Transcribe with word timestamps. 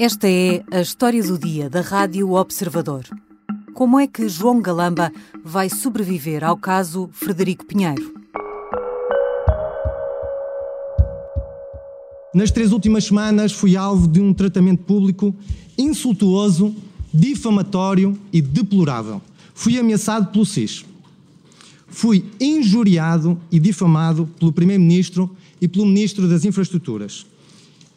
Esta 0.00 0.28
é 0.28 0.62
a 0.70 0.80
história 0.80 1.20
do 1.24 1.36
dia 1.36 1.68
da 1.68 1.80
Rádio 1.80 2.30
Observador. 2.30 3.02
Como 3.74 3.98
é 3.98 4.06
que 4.06 4.28
João 4.28 4.62
Galamba 4.62 5.12
vai 5.44 5.68
sobreviver 5.68 6.44
ao 6.44 6.56
caso 6.56 7.10
Frederico 7.12 7.66
Pinheiro? 7.66 8.14
Nas 12.32 12.52
três 12.52 12.70
últimas 12.70 13.06
semanas 13.06 13.50
fui 13.50 13.76
alvo 13.76 14.06
de 14.06 14.20
um 14.20 14.32
tratamento 14.32 14.84
público 14.84 15.34
insultuoso, 15.76 16.72
difamatório 17.12 18.16
e 18.32 18.40
deplorável. 18.40 19.20
Fui 19.52 19.80
ameaçado 19.80 20.30
pelo 20.30 20.46
SIS. 20.46 20.84
Fui 21.88 22.24
injuriado 22.40 23.36
e 23.50 23.58
difamado 23.58 24.28
pelo 24.38 24.52
Primeiro-Ministro 24.52 25.28
e 25.60 25.66
pelo 25.66 25.86
Ministro 25.86 26.28
das 26.28 26.44
Infraestruturas 26.44 27.26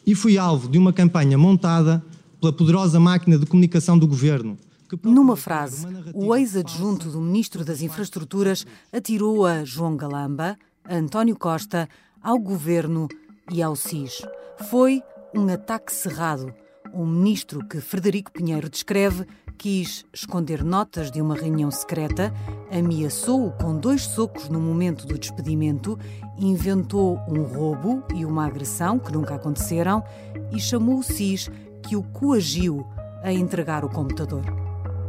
e 0.06 0.14
fui 0.14 0.38
alvo 0.38 0.68
de 0.68 0.78
uma 0.78 0.92
campanha 0.92 1.38
montada 1.38 2.04
pela 2.40 2.52
poderosa 2.52 2.98
máquina 2.98 3.38
de 3.38 3.46
comunicação 3.46 3.98
do 3.98 4.06
governo. 4.06 4.56
Numa 5.04 5.36
frase, 5.36 5.86
o 6.12 6.34
ex-adjunto 6.36 7.08
do 7.08 7.20
Ministro 7.20 7.64
das 7.64 7.80
Infraestruturas 7.80 8.66
atirou 8.92 9.46
a 9.46 9.64
João 9.64 9.96
Galamba, 9.96 10.58
a 10.84 10.96
António 10.96 11.36
Costa, 11.36 11.88
ao 12.20 12.38
governo 12.38 13.08
e 13.50 13.62
ao 13.62 13.74
SIS. 13.74 14.22
Foi 14.68 15.02
um 15.34 15.48
ataque 15.48 15.92
cerrado. 15.92 16.52
O 16.92 17.06
ministro 17.06 17.66
que 17.66 17.80
Frederico 17.80 18.30
Pinheiro 18.32 18.68
descreve 18.68 19.26
quis 19.52 20.04
esconder 20.12 20.64
notas 20.64 21.10
de 21.10 21.20
uma 21.20 21.34
reunião 21.34 21.70
secreta, 21.70 22.32
ameaçou-o 22.70 23.52
com 23.52 23.78
dois 23.78 24.02
socos 24.02 24.48
no 24.48 24.60
momento 24.60 25.06
do 25.06 25.18
despedimento, 25.18 25.98
inventou 26.38 27.20
um 27.28 27.42
roubo 27.42 28.02
e 28.14 28.24
uma 28.24 28.46
agressão 28.46 28.98
que 28.98 29.12
nunca 29.12 29.34
aconteceram 29.34 30.02
e 30.50 30.58
chamou 30.58 30.98
o 30.98 31.02
SIS 31.02 31.50
que 31.82 31.96
o 31.96 32.02
coagiu 32.02 32.86
a 33.22 33.32
entregar 33.32 33.84
o 33.84 33.88
computador. 33.88 34.42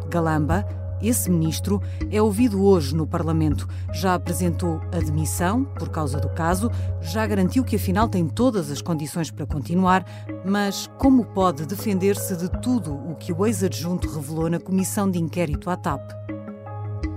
Galamba 0.09 0.82
esse 1.03 1.29
ministro 1.29 1.81
é 2.09 2.21
ouvido 2.21 2.63
hoje 2.63 2.95
no 2.95 3.05
Parlamento. 3.05 3.67
Já 3.93 4.13
apresentou 4.13 4.81
admissão 4.91 5.63
por 5.63 5.89
causa 5.89 6.19
do 6.19 6.29
caso, 6.29 6.71
já 7.01 7.25
garantiu 7.27 7.63
que 7.63 7.75
afinal 7.75 8.07
tem 8.07 8.27
todas 8.27 8.71
as 8.71 8.81
condições 8.81 9.29
para 9.29 9.45
continuar, 9.45 10.05
mas 10.45 10.89
como 10.97 11.25
pode 11.25 11.65
defender-se 11.65 12.35
de 12.37 12.49
tudo 12.61 12.93
o 12.93 13.15
que 13.15 13.33
o 13.33 13.45
ex-adjunto 13.45 14.09
revelou 14.09 14.49
na 14.49 14.59
comissão 14.59 15.09
de 15.09 15.19
inquérito 15.19 15.69
à 15.69 15.75
TAP? 15.75 16.01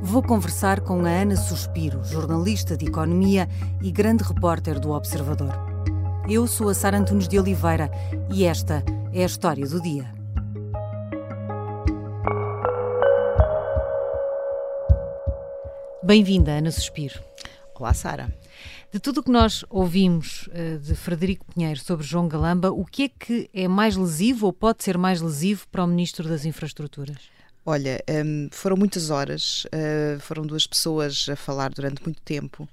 Vou 0.03 0.23
conversar 0.23 0.81
com 0.81 1.05
a 1.05 1.09
Ana 1.09 1.37
Suspiro, 1.37 2.05
jornalista 2.05 2.77
de 2.77 2.87
economia 2.87 3.49
e 3.83 3.91
grande 3.91 4.23
repórter 4.23 4.79
do 4.79 4.91
Observador. 4.91 5.53
Eu 6.29 6.47
sou 6.47 6.69
a 6.69 6.75
Sara 6.75 6.99
Antunes 6.99 7.29
de 7.29 7.39
Oliveira 7.39 7.91
e 8.31 8.45
esta 8.45 8.85
é 9.13 9.23
a 9.23 9.27
história 9.27 9.67
do 9.67 9.81
dia. 9.81 10.16
Bem-vinda, 16.07 16.53
Ana 16.53 16.71
Suspiro. 16.71 17.21
Olá, 17.75 17.93
Sara. 17.93 18.33
De 18.93 19.01
tudo 19.01 19.19
o 19.19 19.23
que 19.25 19.31
nós 19.31 19.65
ouvimos 19.69 20.47
uh, 20.47 20.79
de 20.79 20.95
Frederico 20.95 21.45
Pinheiro 21.53 21.81
sobre 21.81 22.07
João 22.07 22.29
Galamba, 22.29 22.71
o 22.71 22.85
que 22.85 23.03
é 23.03 23.09
que 23.09 23.51
é 23.53 23.67
mais 23.67 23.97
lesivo 23.97 24.47
ou 24.47 24.53
pode 24.53 24.85
ser 24.85 24.97
mais 24.97 25.21
lesivo 25.21 25.67
para 25.67 25.83
o 25.83 25.87
Ministro 25.89 26.29
das 26.29 26.45
Infraestruturas? 26.45 27.17
Olha, 27.65 28.01
um, 28.25 28.49
foram 28.53 28.77
muitas 28.77 29.11
horas, 29.11 29.65
uh, 29.65 30.21
foram 30.21 30.47
duas 30.47 30.65
pessoas 30.65 31.27
a 31.29 31.35
falar 31.35 31.71
durante 31.71 32.01
muito 32.05 32.23
tempo 32.23 32.69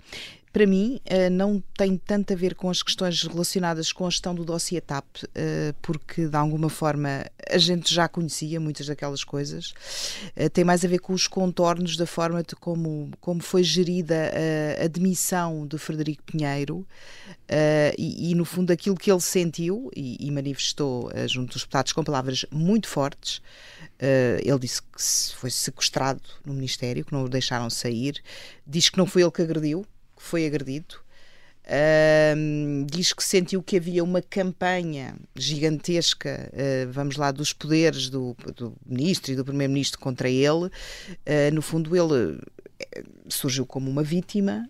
para 0.53 0.67
mim, 0.67 1.01
eh, 1.03 1.31
não 1.31 1.61
tem 1.75 1.97
tanto 1.97 2.31
a 2.31 2.35
ver 2.35 2.53
com 2.53 2.69
as 2.69 2.83
questões 2.83 3.23
relacionadas 3.23 3.91
com 3.91 4.05
a 4.05 4.09
gestão 4.11 4.35
do 4.35 4.45
dossiê 4.45 4.79
TAP, 4.79 5.03
eh, 5.33 5.73
porque 5.81 6.27
de 6.27 6.37
alguma 6.37 6.69
forma 6.69 7.25
a 7.49 7.57
gente 7.57 7.91
já 7.91 8.07
conhecia 8.07 8.59
muitas 8.59 8.85
daquelas 8.85 9.23
coisas. 9.23 9.73
Eh, 10.35 10.49
tem 10.49 10.63
mais 10.63 10.85
a 10.85 10.87
ver 10.87 10.99
com 10.99 11.11
os 11.11 11.25
contornos 11.25 11.97
da 11.97 12.05
forma 12.05 12.43
de 12.43 12.55
como, 12.55 13.09
como 13.19 13.41
foi 13.41 13.63
gerida 13.63 14.31
a 14.79 14.85
admissão 14.85 15.65
de 15.65 15.79
Frederico 15.79 16.21
Pinheiro 16.21 16.85
e, 17.97 18.31
e 18.31 18.35
no 18.35 18.45
fundo, 18.45 18.71
aquilo 18.71 18.95
que 18.95 19.11
ele 19.11 19.21
sentiu 19.21 19.89
e, 19.95 20.17
e 20.19 20.29
manifestou 20.29 21.11
junto 21.27 21.53
dos 21.53 21.63
deputados 21.63 21.93
com 21.93 22.03
palavras 22.03 22.45
muito 22.51 22.87
fortes. 22.87 23.41
ele 24.43 24.59
disse 24.59 24.81
que 24.83 25.35
foi 25.35 25.49
sequestrado 25.49 26.21
no 26.45 26.53
Ministério, 26.53 27.03
que 27.03 27.11
não 27.11 27.23
o 27.23 27.29
deixaram 27.29 27.69
sair. 27.71 28.21
Diz 28.67 28.89
que 28.89 28.97
não 28.99 29.07
foi 29.07 29.23
ele 29.23 29.31
que 29.31 29.41
agrediu, 29.41 29.85
foi 30.23 30.45
agredido. 30.45 30.95
Uh, 31.65 32.85
diz 32.85 33.13
que 33.13 33.23
sentiu 33.23 33.63
que 33.63 33.77
havia 33.77 34.03
uma 34.03 34.21
campanha 34.21 35.15
gigantesca, 35.33 36.51
uh, 36.51 36.91
vamos 36.91 37.15
lá, 37.15 37.31
dos 37.31 37.53
poderes 37.53 38.09
do, 38.09 38.35
do 38.55 38.73
ministro 38.85 39.31
e 39.31 39.35
do 39.35 39.45
primeiro-ministro 39.45 39.99
contra 39.99 40.29
ele. 40.29 40.65
Uh, 40.65 41.53
no 41.53 41.61
fundo, 41.61 41.95
ele 41.95 42.37
eh, 42.79 43.03
surgiu 43.29 43.65
como 43.65 43.89
uma 43.89 44.03
vítima, 44.03 44.69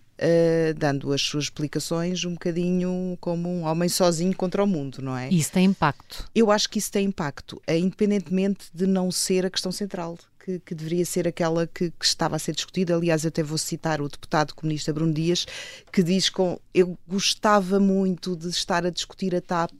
dando 0.76 1.12
as 1.12 1.20
suas 1.20 1.44
explicações 1.44 2.24
um 2.24 2.34
bocadinho 2.34 3.18
como 3.20 3.48
um 3.48 3.64
homem 3.64 3.88
sozinho 3.88 4.34
contra 4.34 4.62
o 4.62 4.66
mundo, 4.66 5.02
não 5.02 5.16
é? 5.16 5.28
Isso 5.28 5.50
tem 5.50 5.64
impacto? 5.64 6.30
Eu 6.32 6.52
acho 6.52 6.70
que 6.70 6.78
isso 6.78 6.92
tem 6.92 7.06
impacto, 7.06 7.60
independentemente 7.68 8.66
de 8.72 8.86
não 8.86 9.10
ser 9.10 9.44
a 9.44 9.50
questão 9.50 9.72
central 9.72 10.16
que, 10.44 10.58
que 10.58 10.74
deveria 10.74 11.06
ser 11.06 11.26
aquela 11.26 11.66
que, 11.66 11.90
que, 11.90 12.04
estava 12.04 12.36
a 12.36 12.38
ser 12.38 12.54
discutida. 12.54 12.94
Aliás, 12.94 13.24
eu 13.24 13.28
até 13.28 13.42
vou 13.42 13.56
citar 13.56 14.02
o 14.02 14.08
deputado 14.08 14.54
comunista 14.54 14.92
Bruno 14.92 15.14
Dias, 15.14 15.46
que 15.90 16.02
diz 16.02 16.28
com 16.28 16.58
eu 16.74 16.98
gostava 17.08 17.80
muito 17.80 18.36
de 18.36 18.48
estar 18.48 18.84
a 18.84 18.90
discutir 18.90 19.34
a 19.34 19.40
TAP 19.40 19.72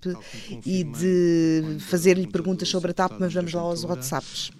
e 0.64 0.84
de 0.84 1.78
fazer-lhe 1.80 2.26
perguntas 2.26 2.68
sobre 2.68 2.92
a 2.92 2.94
TAP, 2.94 3.12
mas 3.18 3.34
vamos 3.34 3.52
lá 3.52 3.60
aos 3.60 3.84
WhatsApps. 3.84 4.50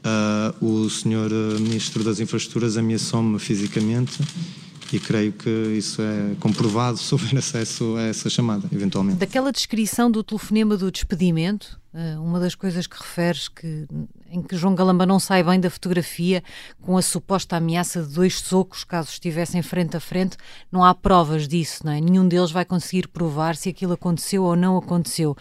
Uh, 0.60 0.64
o 0.64 0.90
senhor 0.90 1.32
uh, 1.32 1.60
Ministro 1.60 2.04
das 2.04 2.20
Infraestruturas 2.20 2.76
ameaçou-me 2.76 3.38
fisicamente 3.38 4.18
e 4.92 4.98
creio 4.98 5.32
que 5.32 5.48
isso 5.48 6.02
é 6.02 6.34
comprovado 6.40 6.98
se 6.98 7.14
houver 7.14 7.38
acesso 7.38 7.96
a 7.96 8.02
essa 8.02 8.28
chamada, 8.28 8.68
eventualmente. 8.72 9.18
Daquela 9.18 9.50
descrição 9.50 10.10
do 10.10 10.22
telefonema 10.22 10.76
do 10.76 10.90
despedimento, 10.90 11.80
uh, 11.94 12.20
uma 12.22 12.40
das 12.40 12.54
coisas 12.54 12.86
que 12.86 12.96
referes 12.96 13.48
que 13.48 13.86
em 14.34 14.42
que 14.42 14.56
João 14.56 14.74
Galamba 14.74 15.06
não 15.06 15.20
sai 15.20 15.42
bem 15.42 15.60
da 15.60 15.70
fotografia 15.70 16.42
com 16.82 16.96
a 16.96 17.02
suposta 17.02 17.56
ameaça 17.56 18.02
de 18.02 18.12
dois 18.12 18.40
socos 18.40 18.82
caso 18.82 19.10
estivessem 19.10 19.62
frente 19.62 19.96
a 19.96 20.00
frente, 20.00 20.36
não 20.70 20.84
há 20.84 20.92
provas 20.94 21.46
disso, 21.46 21.86
não 21.86 21.92
é? 21.92 22.00
Nenhum 22.00 22.26
deles 22.26 22.50
vai 22.50 22.64
conseguir 22.64 23.06
provar 23.08 23.54
se 23.54 23.68
aquilo 23.68 23.92
aconteceu 23.92 24.42
ou 24.42 24.56
não 24.56 24.76
aconteceu. 24.76 25.36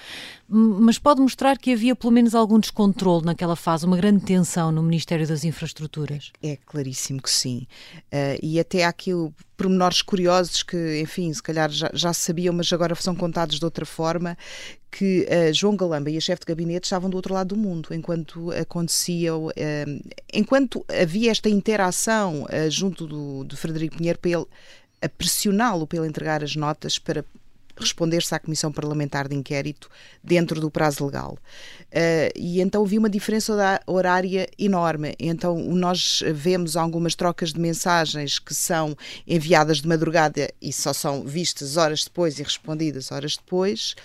Mas 0.47 0.99
pode 0.99 1.21
mostrar 1.21 1.57
que 1.57 1.71
havia 1.71 1.95
pelo 1.95 2.11
menos 2.11 2.35
algum 2.35 2.59
descontrole 2.59 3.25
naquela 3.25 3.55
fase, 3.55 3.85
uma 3.85 3.97
grande 3.97 4.23
tensão 4.23 4.71
no 4.71 4.83
Ministério 4.83 5.27
das 5.27 5.43
Infraestruturas. 5.43 6.31
É 6.41 6.57
claríssimo 6.57 7.21
que 7.21 7.29
sim. 7.29 7.65
Uh, 8.11 8.37
e 8.41 8.59
até 8.59 8.83
há 8.83 8.89
aqui 8.89 9.11
pormenores 9.55 10.01
curiosos 10.01 10.61
que, 10.61 11.01
enfim, 11.01 11.33
se 11.33 11.41
calhar 11.41 11.71
já, 11.71 11.89
já 11.93 12.13
sabiam, 12.13 12.53
mas 12.53 12.71
agora 12.73 12.93
são 12.95 13.15
contados 13.15 13.57
de 13.57 13.65
outra 13.65 13.85
forma, 13.85 14.37
que 14.91 15.25
uh, 15.25 15.53
João 15.53 15.75
Galamba 15.75 16.11
e 16.11 16.17
a 16.17 16.21
chefe 16.21 16.41
de 16.41 16.47
gabinete 16.47 16.83
estavam 16.83 17.09
do 17.09 17.15
outro 17.15 17.33
lado 17.33 17.55
do 17.55 17.57
mundo, 17.57 17.89
enquanto 17.91 18.51
acontecia, 18.51 19.35
uh, 19.35 19.51
enquanto 20.31 20.85
havia 21.01 21.31
esta 21.31 21.49
interação 21.49 22.43
uh, 22.43 22.69
junto 22.69 23.07
do, 23.07 23.43
do 23.43 23.57
Frederico 23.57 23.97
Pinheiro 23.97 24.19
para 24.19 24.31
ele 24.31 24.45
a 25.01 25.09
pressioná-lo 25.09 25.85
para 25.85 25.99
ele 25.99 26.07
entregar 26.07 26.43
as 26.43 26.55
notas 26.55 26.97
para 26.97 27.25
responder-se 27.77 28.33
à 28.35 28.39
Comissão 28.39 28.71
Parlamentar 28.71 29.27
de 29.27 29.35
Inquérito 29.35 29.89
dentro 30.23 30.59
do 30.59 30.69
prazo 30.69 31.05
legal. 31.05 31.37
Uh, 31.91 32.31
e 32.35 32.61
então 32.61 32.83
havia 32.83 32.99
uma 32.99 33.09
diferença 33.09 33.81
horária 33.87 34.47
enorme. 34.57 35.15
Então 35.19 35.57
nós 35.57 36.23
vemos 36.33 36.77
algumas 36.77 37.15
trocas 37.15 37.51
de 37.53 37.59
mensagens 37.59 38.39
que 38.39 38.53
são 38.53 38.95
enviadas 39.27 39.81
de 39.81 39.87
madrugada 39.87 40.49
e 40.61 40.71
só 40.71 40.93
são 40.93 41.23
vistas 41.23 41.77
horas 41.77 42.03
depois 42.03 42.39
e 42.39 42.43
respondidas 42.43 43.11
horas 43.11 43.35
depois. 43.35 43.95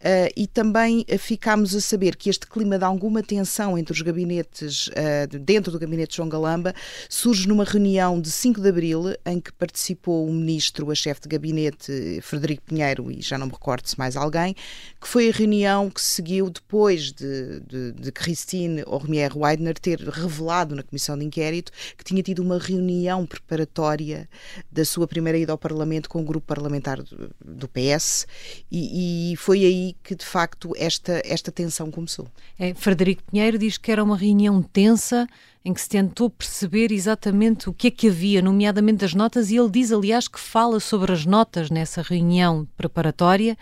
Uh, 0.00 0.32
e 0.36 0.46
também 0.46 1.04
ficámos 1.18 1.74
a 1.74 1.80
saber 1.80 2.16
que 2.16 2.28
este 2.28 2.46
clima 2.46 2.78
de 2.78 2.84
alguma 2.84 3.22
tensão 3.22 3.78
entre 3.78 3.92
os 3.92 4.02
gabinetes, 4.02 4.88
uh, 4.88 5.38
dentro 5.38 5.70
do 5.70 5.78
gabinete 5.78 6.16
João 6.16 6.28
Galamba, 6.28 6.74
surge 7.08 7.46
numa 7.46 7.64
reunião 7.64 8.20
de 8.20 8.30
5 8.30 8.60
de 8.60 8.68
abril 8.68 9.02
em 9.24 9.40
que 9.40 9.52
participou 9.52 10.26
o 10.26 10.32
ministro, 10.32 10.90
a 10.90 10.94
chefe 10.94 11.22
de 11.22 11.28
gabinete, 11.28 12.20
Frederico 12.22 12.62
Pinheiro 12.62 13.11
e 13.12 13.22
já 13.22 13.38
não 13.38 13.46
me 13.46 13.52
recordo 13.52 13.86
se 13.86 13.98
mais 13.98 14.16
alguém, 14.16 14.54
que 15.00 15.08
foi 15.08 15.28
a 15.28 15.32
reunião 15.32 15.90
que 15.90 16.00
seguiu 16.00 16.50
depois 16.50 17.12
de, 17.12 17.60
de, 17.60 17.92
de 17.92 18.12
Christine 18.12 18.82
Ormier 18.86 19.36
Weidner 19.36 19.78
ter 19.78 20.00
revelado 20.00 20.74
na 20.74 20.82
Comissão 20.82 21.18
de 21.18 21.24
Inquérito 21.24 21.72
que 21.96 22.04
tinha 22.04 22.22
tido 22.22 22.40
uma 22.40 22.58
reunião 22.58 23.26
preparatória 23.26 24.28
da 24.70 24.84
sua 24.84 25.06
primeira 25.06 25.38
ida 25.38 25.52
ao 25.52 25.58
Parlamento 25.58 26.08
com 26.08 26.20
o 26.20 26.24
grupo 26.24 26.46
parlamentar 26.46 27.02
do, 27.02 27.30
do 27.44 27.68
PS 27.68 28.26
e, 28.70 29.32
e, 29.32 29.36
foi 29.36 29.64
aí 29.64 29.96
que 30.02 30.14
de 30.14 30.24
facto 30.24 30.72
esta, 30.76 31.22
esta 31.24 31.50
tensão 31.50 31.90
começou. 31.90 32.26
É, 32.58 32.74
Frederico 32.74 33.22
Pinheiro 33.30 33.58
diz 33.58 33.78
que 33.78 33.90
era 33.90 34.02
uma 34.02 34.16
reunião 34.16 34.62
tensa 34.62 35.26
em 35.64 35.72
que 35.72 35.80
se 35.80 35.88
tentou 35.88 36.28
perceber 36.28 36.90
exatamente 36.90 37.68
o 37.68 37.72
que 37.72 37.88
é 37.88 37.90
que 37.90 38.08
havia, 38.08 38.42
nomeadamente 38.42 39.04
as 39.04 39.14
notas, 39.14 39.50
e 39.50 39.56
ele 39.56 39.70
diz, 39.70 39.92
aliás, 39.92 40.26
que 40.26 40.40
fala 40.40 40.80
sobre 40.80 41.12
as 41.12 41.24
notas 41.24 41.70
nessa 41.70 42.02
reunião 42.02 42.66
preparatória, 42.76 43.56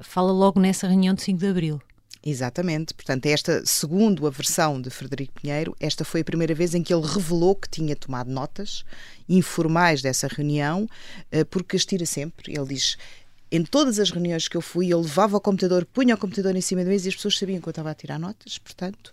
fala 0.00 0.32
logo 0.32 0.58
nessa 0.60 0.88
reunião 0.88 1.14
de 1.14 1.22
5 1.22 1.38
de 1.38 1.46
Abril. 1.46 1.80
Exatamente. 2.28 2.92
Portanto, 2.92 3.26
esta, 3.26 3.64
segundo 3.64 4.26
a 4.26 4.30
versão 4.30 4.82
de 4.82 4.90
Frederico 4.90 5.40
Pinheiro, 5.40 5.76
esta 5.78 6.04
foi 6.04 6.22
a 6.22 6.24
primeira 6.24 6.56
vez 6.56 6.74
em 6.74 6.82
que 6.82 6.92
ele 6.92 7.06
revelou 7.06 7.54
que 7.54 7.68
tinha 7.68 7.94
tomado 7.94 8.28
notas 8.28 8.84
informais 9.28 10.02
dessa 10.02 10.26
reunião, 10.26 10.88
eh, 11.30 11.44
porque 11.44 11.76
as 11.76 11.86
tira 11.86 12.04
sempre. 12.04 12.52
Ele 12.52 12.74
diz: 12.74 12.98
em 13.50 13.62
todas 13.62 14.00
as 14.00 14.10
reuniões 14.10 14.48
que 14.48 14.56
eu 14.56 14.60
fui, 14.60 14.88
eu 14.88 15.00
levava 15.00 15.36
o 15.36 15.40
computador, 15.40 15.84
punha 15.84 16.14
o 16.14 16.18
computador 16.18 16.56
em 16.56 16.60
cima 16.60 16.82
da 16.82 16.90
mesa 16.90 17.06
e 17.06 17.10
as 17.10 17.14
pessoas 17.14 17.38
sabiam 17.38 17.60
que 17.60 17.68
eu 17.68 17.70
estava 17.70 17.90
a 17.90 17.94
tirar 17.94 18.18
notas, 18.18 18.58
portanto. 18.58 19.12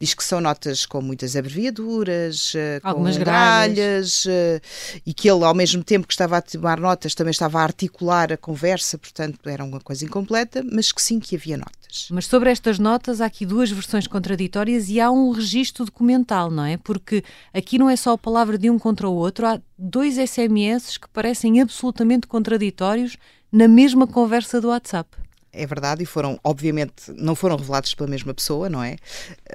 Diz 0.00 0.14
que 0.14 0.24
são 0.24 0.40
notas 0.40 0.86
com 0.86 1.02
muitas 1.02 1.36
abreviaduras, 1.36 2.52
eh, 2.54 2.80
Algumas 2.82 3.16
com 3.16 3.24
gralhas, 3.24 4.24
eh, 4.26 4.60
e 5.04 5.12
que 5.12 5.28
ele, 5.30 5.44
ao 5.44 5.54
mesmo 5.54 5.84
tempo 5.84 6.06
que 6.06 6.14
estava 6.14 6.38
a 6.38 6.42
tomar 6.42 6.80
notas, 6.80 7.14
também 7.14 7.30
estava 7.30 7.60
a 7.60 7.62
articular 7.62 8.32
a 8.32 8.36
conversa, 8.36 8.96
portanto, 8.96 9.48
era 9.48 9.62
uma 9.62 9.80
coisa 9.80 10.04
incompleta, 10.04 10.64
mas 10.64 10.90
que 10.90 11.02
sim 11.02 11.20
que 11.20 11.36
havia 11.36 11.58
notas. 11.58 12.08
Mas 12.10 12.26
sobre 12.26 12.50
estas 12.50 12.78
notas, 12.78 13.20
há 13.20 13.26
aqui 13.26 13.44
duas 13.44 13.70
versões 13.70 14.06
contraditórias 14.06 14.88
e 14.88 15.00
há 15.00 15.10
um 15.10 15.30
registro 15.30 15.84
documental, 15.84 16.50
não 16.50 16.64
é? 16.64 16.76
Porque 16.76 17.22
aqui 17.52 17.78
não 17.78 17.88
é 17.88 17.96
só 17.96 18.12
a 18.12 18.18
palavra 18.18 18.56
de 18.56 18.70
um 18.70 18.78
contra 18.78 19.08
o 19.08 19.14
outro, 19.14 19.46
há 19.46 19.60
dois 19.78 20.16
SMS 20.16 20.98
que 20.98 21.08
parecem 21.08 21.60
absolutamente 21.60 22.26
contraditórios 22.26 23.16
na 23.54 23.68
mesma 23.68 24.04
conversa 24.04 24.60
do 24.60 24.66
WhatsApp 24.66 25.08
é 25.54 25.66
verdade, 25.66 26.02
e 26.02 26.06
foram, 26.06 26.38
obviamente, 26.42 27.12
não 27.16 27.34
foram 27.34 27.56
revelados 27.56 27.94
pela 27.94 28.08
mesma 28.08 28.34
pessoa, 28.34 28.68
não 28.68 28.82
é? 28.82 28.96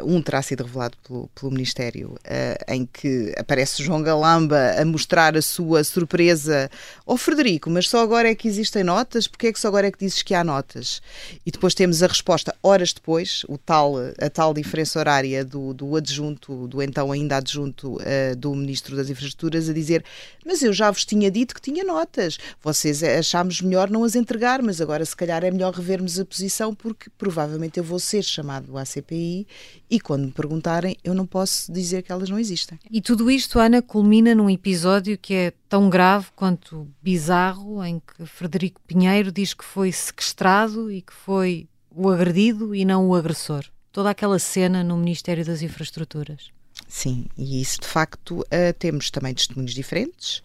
Um 0.01 0.21
terá 0.21 0.41
sido 0.41 0.63
revelado 0.63 0.97
pelo, 1.05 1.27
pelo 1.35 1.51
Ministério, 1.51 2.11
uh, 2.11 2.73
em 2.73 2.85
que 2.85 3.33
aparece 3.37 3.83
João 3.83 4.01
Galamba 4.01 4.75
a 4.79 4.85
mostrar 4.85 5.35
a 5.35 5.41
sua 5.41 5.83
surpresa 5.83 6.69
ao 7.05 7.15
oh, 7.15 7.17
Frederico, 7.17 7.69
mas 7.69 7.89
só 7.89 8.01
agora 8.01 8.29
é 8.29 8.35
que 8.35 8.47
existem 8.47 8.83
notas? 8.83 9.27
Porque 9.27 9.47
é 9.47 9.53
que 9.53 9.59
só 9.59 9.67
agora 9.67 9.87
é 9.87 9.91
que 9.91 9.99
dizes 9.99 10.23
que 10.23 10.33
há 10.33 10.43
notas? 10.43 11.01
E 11.45 11.51
depois 11.51 11.73
temos 11.73 12.01
a 12.01 12.07
resposta, 12.07 12.55
horas 12.63 12.93
depois, 12.93 13.43
o 13.49 13.57
tal, 13.57 13.95
a 13.97 14.29
tal 14.29 14.53
diferença 14.53 14.99
horária 14.99 15.43
do, 15.43 15.73
do 15.73 15.95
adjunto, 15.95 16.67
do 16.67 16.81
então 16.81 17.11
ainda 17.11 17.37
adjunto 17.37 17.95
uh, 17.95 18.35
do 18.37 18.55
Ministro 18.55 18.95
das 18.95 19.09
Infraestruturas, 19.09 19.67
a 19.67 19.73
dizer: 19.73 20.03
Mas 20.45 20.63
eu 20.63 20.71
já 20.71 20.89
vos 20.89 21.03
tinha 21.03 21.29
dito 21.29 21.53
que 21.53 21.61
tinha 21.61 21.83
notas, 21.83 22.37
vocês 22.63 23.03
achámos 23.03 23.61
melhor 23.61 23.89
não 23.89 24.03
as 24.03 24.15
entregar, 24.15 24.61
mas 24.61 24.79
agora 24.79 25.03
se 25.03 25.15
calhar 25.15 25.43
é 25.43 25.51
melhor 25.51 25.73
revelar 25.73 25.88
vermos 25.89 26.19
a 26.19 26.25
posição, 26.25 26.75
porque 26.75 27.09
provavelmente 27.17 27.79
eu 27.79 27.83
vou 27.83 27.97
ser 27.97 28.23
chamado 28.23 28.77
à 28.77 28.85
CPI 28.85 29.47
e 29.89 29.99
quando 29.99 30.25
me 30.25 30.31
perguntarem, 30.31 30.95
eu 31.03 31.15
não 31.15 31.25
posso 31.25 31.73
dizer 31.73 32.03
que 32.03 32.11
elas 32.11 32.29
não 32.29 32.37
existem. 32.37 32.77
E 32.91 33.01
tudo 33.01 33.31
isto, 33.31 33.57
Ana, 33.57 33.81
culmina 33.81 34.35
num 34.35 34.51
episódio 34.51 35.17
que 35.17 35.33
é 35.33 35.53
tão 35.67 35.89
grave 35.89 36.27
quanto 36.35 36.87
bizarro, 37.01 37.83
em 37.83 37.99
que 37.99 38.23
Frederico 38.27 38.79
Pinheiro 38.85 39.31
diz 39.31 39.55
que 39.55 39.65
foi 39.65 39.91
sequestrado 39.91 40.91
e 40.91 41.01
que 41.01 41.13
foi 41.13 41.67
o 41.89 42.07
agredido 42.07 42.75
e 42.75 42.85
não 42.85 43.07
o 43.07 43.15
agressor. 43.15 43.65
Toda 43.91 44.11
aquela 44.11 44.37
cena 44.37 44.83
no 44.83 44.95
Ministério 44.95 45.43
das 45.43 45.63
Infraestruturas. 45.63 46.51
Sim, 46.87 47.25
e 47.35 47.59
isso 47.59 47.81
de 47.81 47.87
facto 47.87 48.41
uh, 48.41 48.73
temos 48.77 49.09
também 49.09 49.33
testemunhos 49.33 49.73
diferentes. 49.73 50.43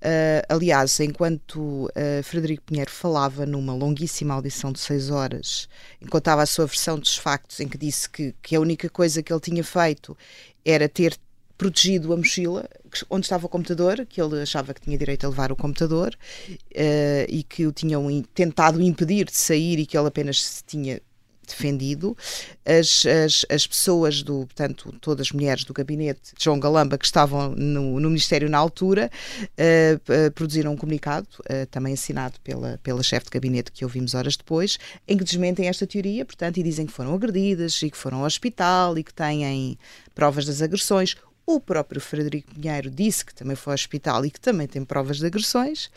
Uh, 0.00 0.46
aliás, 0.48 1.00
enquanto 1.00 1.86
uh, 1.86 2.22
Frederico 2.22 2.62
Pinheiro 2.62 2.90
falava 2.90 3.44
numa 3.44 3.74
longuíssima 3.74 4.34
audição 4.34 4.70
de 4.70 4.78
seis 4.78 5.10
horas, 5.10 5.68
contava 6.08 6.42
a 6.42 6.46
sua 6.46 6.66
versão 6.66 6.98
dos 6.98 7.16
factos, 7.16 7.58
em 7.58 7.66
que 7.66 7.76
disse 7.76 8.08
que, 8.08 8.32
que 8.40 8.54
a 8.54 8.60
única 8.60 8.88
coisa 8.88 9.22
que 9.22 9.32
ele 9.32 9.40
tinha 9.40 9.64
feito 9.64 10.16
era 10.64 10.88
ter 10.88 11.18
protegido 11.56 12.12
a 12.12 12.16
mochila 12.16 12.68
onde 13.10 13.26
estava 13.26 13.46
o 13.46 13.48
computador, 13.48 14.06
que 14.06 14.22
ele 14.22 14.40
achava 14.40 14.72
que 14.72 14.80
tinha 14.80 14.96
direito 14.96 15.26
a 15.26 15.28
levar 15.28 15.50
o 15.50 15.56
computador 15.56 16.16
uh, 16.48 17.26
e 17.28 17.42
que 17.42 17.66
o 17.66 17.72
tinham 17.72 18.06
tentado 18.32 18.80
impedir 18.80 19.26
de 19.26 19.36
sair 19.36 19.80
e 19.80 19.84
que 19.84 19.98
ele 19.98 20.06
apenas 20.06 20.40
se 20.40 20.64
tinha 20.64 21.02
defendido. 21.48 22.16
As, 22.64 23.04
as, 23.06 23.46
as 23.48 23.66
pessoas 23.66 24.22
do, 24.22 24.46
portanto, 24.46 24.94
todas 25.00 25.26
as 25.26 25.32
mulheres 25.32 25.64
do 25.64 25.72
gabinete 25.72 26.34
de 26.36 26.44
João 26.44 26.60
Galamba 26.60 26.98
que 26.98 27.04
estavam 27.04 27.50
no, 27.56 27.98
no 27.98 28.08
Ministério 28.08 28.48
na 28.48 28.58
altura 28.58 29.10
uh, 29.42 30.30
produziram 30.32 30.72
um 30.72 30.76
comunicado, 30.76 31.28
uh, 31.40 31.66
também 31.70 31.94
assinado 31.94 32.38
pela, 32.42 32.78
pela 32.82 33.02
chefe 33.02 33.26
de 33.26 33.30
gabinete 33.30 33.72
que 33.72 33.84
ouvimos 33.84 34.14
horas 34.14 34.36
depois, 34.36 34.78
em 35.06 35.16
que 35.16 35.24
desmentem 35.24 35.68
esta 35.68 35.86
teoria, 35.86 36.24
portanto, 36.24 36.58
e 36.58 36.62
dizem 36.62 36.86
que 36.86 36.92
foram 36.92 37.14
agredidas 37.14 37.82
e 37.82 37.90
que 37.90 37.96
foram 37.96 38.18
ao 38.18 38.24
hospital 38.24 38.98
e 38.98 39.02
que 39.02 39.14
têm 39.14 39.78
provas 40.14 40.44
das 40.44 40.62
agressões. 40.62 41.16
O 41.46 41.58
próprio 41.58 42.00
Frederico 42.00 42.54
Pinheiro 42.54 42.90
disse 42.90 43.24
que 43.24 43.34
também 43.34 43.56
foi 43.56 43.72
ao 43.72 43.74
hospital 43.74 44.24
e 44.26 44.30
que 44.30 44.38
também 44.38 44.66
tem 44.66 44.84
provas 44.84 45.18
de 45.18 45.26
agressões. 45.26 45.90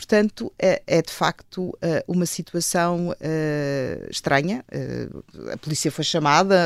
Portanto, 0.00 0.50
é, 0.58 0.82
é 0.86 1.02
de 1.02 1.12
facto 1.12 1.76
eh, 1.82 2.02
uma 2.08 2.24
situação 2.24 3.10
uh, 3.10 4.10
estranha. 4.10 4.64
Uh, 4.72 5.50
a 5.52 5.58
polícia 5.58 5.92
foi 5.92 6.02
chamada, 6.02 6.56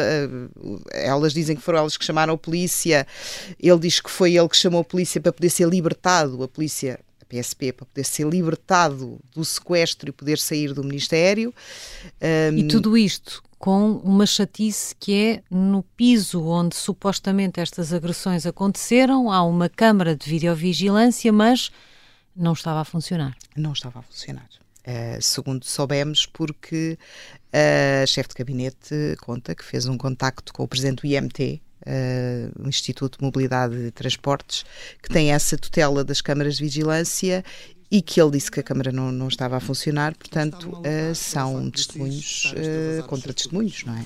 elas 0.93 1.35
dizem 1.35 1.57
que 1.57 1.63
foram 1.63 1.81
elas 1.81 1.97
que 1.97 2.05
chamaram 2.05 2.35
a 2.35 2.39
polícia, 2.39 3.05
ele 3.59 3.79
diz 3.81 3.99
que 3.99 4.09
foi 4.09 4.37
ele 4.37 4.49
que 4.49 4.57
chamou 4.57 4.83
a 4.83 4.85
polícia 4.85 5.21
para 5.21 5.33
poder 5.33 5.51
ser 5.51 5.69
libertado, 5.69 6.41
a 6.45 6.47
polícia. 6.47 7.01
A 7.21 7.25
PSP 7.25 7.73
para 7.73 7.87
poder 7.87 8.05
ser 8.05 8.29
libertado 8.29 9.19
do 9.35 9.43
sequestro 9.45 10.11
e 10.11 10.13
poder 10.13 10.39
sair 10.39 10.75
do 10.75 10.85
Ministério. 10.85 11.55
Um, 12.53 12.59
e 12.59 12.69
tudo 12.69 12.99
isto 12.99 13.43
com 13.59 13.93
uma 14.05 14.27
chatice 14.27 14.95
que 14.95 15.15
é 15.15 15.43
no 15.51 15.83
piso 15.97 16.45
onde 16.45 16.77
supostamente 16.77 17.61
estas 17.61 17.95
agressões 17.95 18.45
aconteceram, 18.45 19.33
há 19.33 19.43
uma 19.43 19.71
câmara 19.71 20.15
de 20.15 20.29
videovigilância, 20.29 21.33
mas 21.33 21.73
não 22.37 22.53
estava 22.53 22.81
a 22.81 22.85
funcionar. 22.85 23.37
Não 23.57 23.73
estava 23.73 24.01
a 24.01 24.03
funcionar. 24.03 24.49
Uh, 24.87 25.21
segundo 25.21 25.65
soubemos, 25.65 26.27
porque 26.27 26.99
a 27.53 28.07
chefe 28.07 28.31
de 28.31 28.35
gabinete 28.35 29.17
conta 29.21 29.55
que 29.55 29.65
fez 29.65 29.87
um 29.87 29.97
contacto 29.97 30.53
com 30.53 30.65
o 30.65 30.69
presidente 30.69 31.01
do 31.03 31.07
IMT, 31.07 31.63
uh, 31.87 32.63
o 32.65 32.69
Instituto 32.69 33.19
de 33.19 33.25
Mobilidade 33.25 33.77
e 33.77 33.91
Transportes, 33.91 34.65
que 35.03 35.09
tem 35.09 35.33
essa 35.33 35.57
tutela 35.57 36.05
das 36.05 36.21
câmaras 36.21 36.57
de 36.57 36.65
vigilância 36.65 37.45
e 37.91 38.03
que 38.03 38.21
ele 38.21 38.33
disse 38.33 38.51
que 38.51 38.59
a 38.59 38.63
Câmara 38.63 38.91
não, 38.91 39.13
não 39.13 39.29
estava 39.29 39.57
a 39.57 39.61
funcionar, 39.61 40.17
portanto, 40.17 40.69
uh, 40.69 41.15
são 41.15 41.71
testemunhos 41.71 42.53
uh, 42.53 43.05
contra 43.05 43.33
testemunhos, 43.33 43.85
não 43.85 43.95
é? 43.95 44.05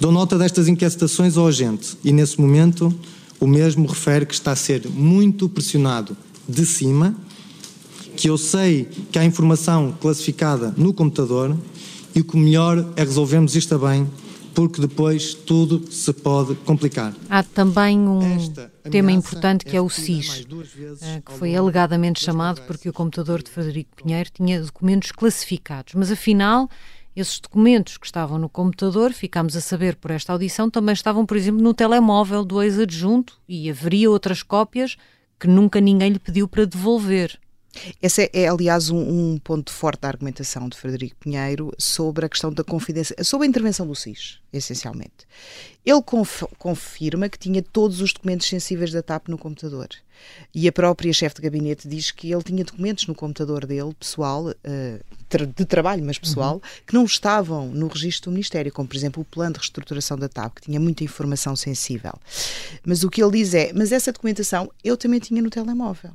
Dou 0.00 0.10
nota 0.10 0.38
destas 0.38 0.66
inquietações 0.66 1.36
ao 1.36 1.46
agente 1.46 1.98
e, 2.02 2.12
nesse 2.12 2.40
momento, 2.40 2.98
o 3.38 3.46
mesmo 3.46 3.86
refere 3.86 4.24
que 4.24 4.34
está 4.34 4.52
a 4.52 4.56
ser 4.56 4.88
muito 4.88 5.48
pressionado 5.48 6.16
de 6.48 6.64
cima 6.64 7.14
que 8.18 8.28
eu 8.28 8.36
sei 8.36 8.84
que 9.12 9.18
há 9.18 9.24
informação 9.24 9.92
classificada 10.00 10.74
no 10.76 10.92
computador 10.92 11.56
e 12.12 12.20
o 12.20 12.24
que 12.24 12.36
melhor 12.36 12.84
é 12.96 13.04
resolvermos 13.04 13.54
isto 13.54 13.78
bem, 13.78 14.10
porque 14.52 14.80
depois 14.80 15.34
tudo 15.34 15.86
se 15.88 16.12
pode 16.12 16.56
complicar. 16.56 17.14
Há 17.30 17.44
também 17.44 17.96
um 17.96 18.52
tema 18.90 19.12
importante 19.12 19.64
que 19.64 19.76
é, 19.76 19.78
é 19.78 19.80
o 19.80 19.88
SIS, 19.88 20.44
eh, 21.00 21.22
que 21.24 21.32
foi 21.32 21.54
alegadamente 21.54 22.20
chamado 22.20 22.60
porque 22.62 22.88
o 22.88 22.92
computador 22.92 23.40
de 23.40 23.52
Frederico 23.52 24.02
Pinheiro 24.02 24.28
tinha 24.34 24.60
documentos 24.60 25.12
classificados, 25.12 25.94
mas 25.94 26.10
afinal 26.10 26.68
esses 27.14 27.38
documentos 27.38 27.98
que 27.98 28.06
estavam 28.06 28.36
no 28.36 28.48
computador, 28.48 29.12
ficámos 29.12 29.54
a 29.54 29.60
saber 29.60 29.94
por 29.94 30.10
esta 30.10 30.32
audição, 30.32 30.68
também 30.68 30.92
estavam, 30.92 31.24
por 31.24 31.36
exemplo, 31.36 31.62
no 31.62 31.72
telemóvel 31.72 32.44
do 32.44 32.60
ex-adjunto 32.60 33.38
e 33.48 33.70
haveria 33.70 34.10
outras 34.10 34.42
cópias 34.42 34.96
que 35.38 35.46
nunca 35.46 35.80
ninguém 35.80 36.10
lhe 36.10 36.18
pediu 36.18 36.48
para 36.48 36.64
devolver. 36.64 37.38
Esse 38.02 38.30
é, 38.32 38.42
é 38.42 38.48
aliás, 38.48 38.90
um, 38.90 38.98
um, 38.98 39.38
ponto 39.38 39.72
forte 39.72 40.00
da 40.00 40.08
argumentação 40.08 40.68
de 40.68 40.76
Frederico 40.76 41.16
Pinheiro 41.16 41.72
sobre 41.78 42.26
a 42.26 42.28
questão 42.28 42.52
da 42.52 42.64
confidência, 42.64 43.16
sobre 43.22 43.46
a 43.46 43.48
intervenção 43.50 43.86
do 43.86 43.94
SIS, 43.94 44.40
essencialmente. 44.52 45.26
Ele 45.84 46.02
conf 46.02 46.42
confirma 46.58 47.28
que 47.28 47.38
tinha 47.38 47.62
todos 47.62 48.00
os 48.00 48.12
documentos 48.12 48.46
sensíveis 48.46 48.92
da 48.92 49.02
TAP 49.02 49.28
no 49.28 49.38
computador. 49.38 49.88
E 50.54 50.66
a 50.66 50.72
própria 50.72 51.12
chefe 51.12 51.36
de 51.36 51.42
gabinete 51.42 51.88
diz 51.88 52.10
que 52.10 52.32
ele 52.32 52.42
tinha 52.42 52.64
documentos 52.64 53.06
no 53.06 53.14
computador 53.14 53.66
dele, 53.66 53.94
pessoal, 53.98 54.48
uh, 54.48 55.54
de 55.54 55.64
trabalho, 55.64 56.02
mas 56.04 56.18
pessoal, 56.18 56.54
uhum. 56.54 56.60
que 56.86 56.94
não 56.94 57.04
estavam 57.04 57.68
no 57.68 57.86
registro 57.86 58.30
do 58.30 58.34
Ministério, 58.34 58.72
como 58.72 58.88
por 58.88 58.96
exemplo 58.96 59.22
o 59.22 59.24
plano 59.24 59.52
de 59.52 59.58
reestruturação 59.58 60.16
da 60.16 60.28
TAP, 60.28 60.56
que 60.56 60.62
tinha 60.62 60.80
muita 60.80 61.04
informação 61.04 61.54
sensível. 61.54 62.14
Mas 62.84 63.04
o 63.04 63.10
que 63.10 63.22
ele 63.22 63.32
diz 63.32 63.52
é: 63.52 63.72
mas 63.74 63.92
essa 63.92 64.10
documentação 64.10 64.70
eu 64.82 64.96
também 64.96 65.20
tinha 65.20 65.42
no 65.42 65.50
telemóvel. 65.50 66.12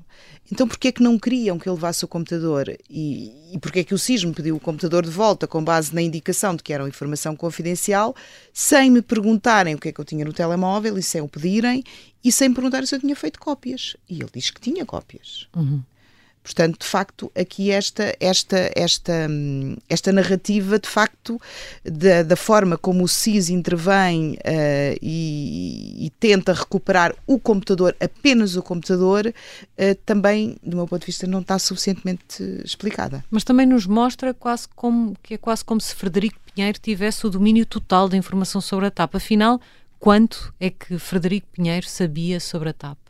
Então 0.51 0.67
porquê 0.67 0.89
é 0.89 0.91
que 0.91 1.03
não 1.03 1.17
queriam 1.17 1.59
que 1.59 1.69
ele 1.69 1.75
levasse 1.75 2.03
o 2.03 2.07
computador? 2.07 2.75
E, 2.89 3.53
e 3.53 3.59
porquê 3.59 3.79
é 3.79 3.83
que 3.83 3.93
o 3.93 3.99
SIS 3.99 4.23
me 4.23 4.33
pediu 4.33 4.55
o 4.55 4.59
computador 4.59 5.05
de 5.05 5.11
volta 5.11 5.47
com 5.47 5.63
base 5.63 5.93
na 5.93 6.01
indicação 6.01 6.55
de 6.55 6.63
que 6.63 6.73
era 6.73 6.83
uma 6.83 6.89
informação 6.89 7.35
confidencial, 7.35 8.15
sem 8.53 8.89
me 8.89 9.01
perguntarem 9.01 9.75
o 9.75 9.79
que 9.79 9.89
é 9.89 9.91
que 9.91 9.99
eu 9.99 10.05
tinha 10.05 10.23
no 10.25 10.33
telemóvel 10.33 10.97
e 10.97 11.03
sem 11.03 11.21
o 11.21 11.27
pedirem, 11.27 11.83
e 12.23 12.31
sem 12.31 12.53
perguntarem 12.53 12.85
se 12.85 12.95
eu 12.95 12.99
tinha 12.99 13.15
feito 13.15 13.39
cópias. 13.39 13.97
E 14.09 14.21
ele 14.21 14.29
diz 14.33 14.49
que 14.49 14.61
tinha 14.61 14.85
cópias. 14.85 15.47
Uhum. 15.55 15.81
Portanto, 16.43 16.79
de 16.81 16.85
facto, 16.85 17.31
aqui 17.33 17.71
esta, 17.71 18.13
esta, 18.19 18.69
esta, 18.75 19.29
esta 19.89 20.11
narrativa, 20.11 20.77
de 20.77 20.89
facto, 20.89 21.39
da, 21.85 22.21
da 22.21 22.35
forma 22.35 22.77
como 22.77 23.05
o 23.05 23.07
SIS 23.07 23.49
intervém 23.49 24.33
uh, 24.33 24.97
e, 25.01 26.05
e, 26.05 26.09
tenta 26.19 26.51
recuperar 26.51 27.15
o 27.25 27.39
computador, 27.39 27.95
apenas 27.99 28.57
o 28.57 28.61
computador, 28.61 29.27
uh, 29.27 29.95
também, 30.05 30.57
do 30.61 30.75
meu 30.75 30.85
ponto 30.85 30.99
de 31.01 31.05
vista, 31.05 31.25
não 31.25 31.39
está 31.39 31.57
suficientemente 31.57 32.43
explicada. 32.65 33.23
Mas 33.31 33.45
também 33.45 33.65
nos 33.65 33.87
mostra 33.87 34.33
quase 34.33 34.67
como, 34.75 35.15
que 35.23 35.35
é 35.35 35.37
quase 35.37 35.63
como 35.63 35.79
se 35.79 35.95
Frederico 35.95 36.39
Pinheiro 36.53 36.77
tivesse 36.77 37.25
o 37.25 37.29
domínio 37.29 37.65
total 37.65 38.09
da 38.09 38.17
informação 38.17 38.59
sobre 38.59 38.87
a 38.87 38.91
TAP. 38.91 39.15
Afinal, 39.15 39.61
quanto 39.97 40.53
é 40.59 40.69
que 40.69 40.99
Frederico 40.99 41.47
Pinheiro 41.53 41.87
sabia 41.87 42.39
sobre 42.39 42.69
a 42.69 42.73
TAP? 42.73 43.02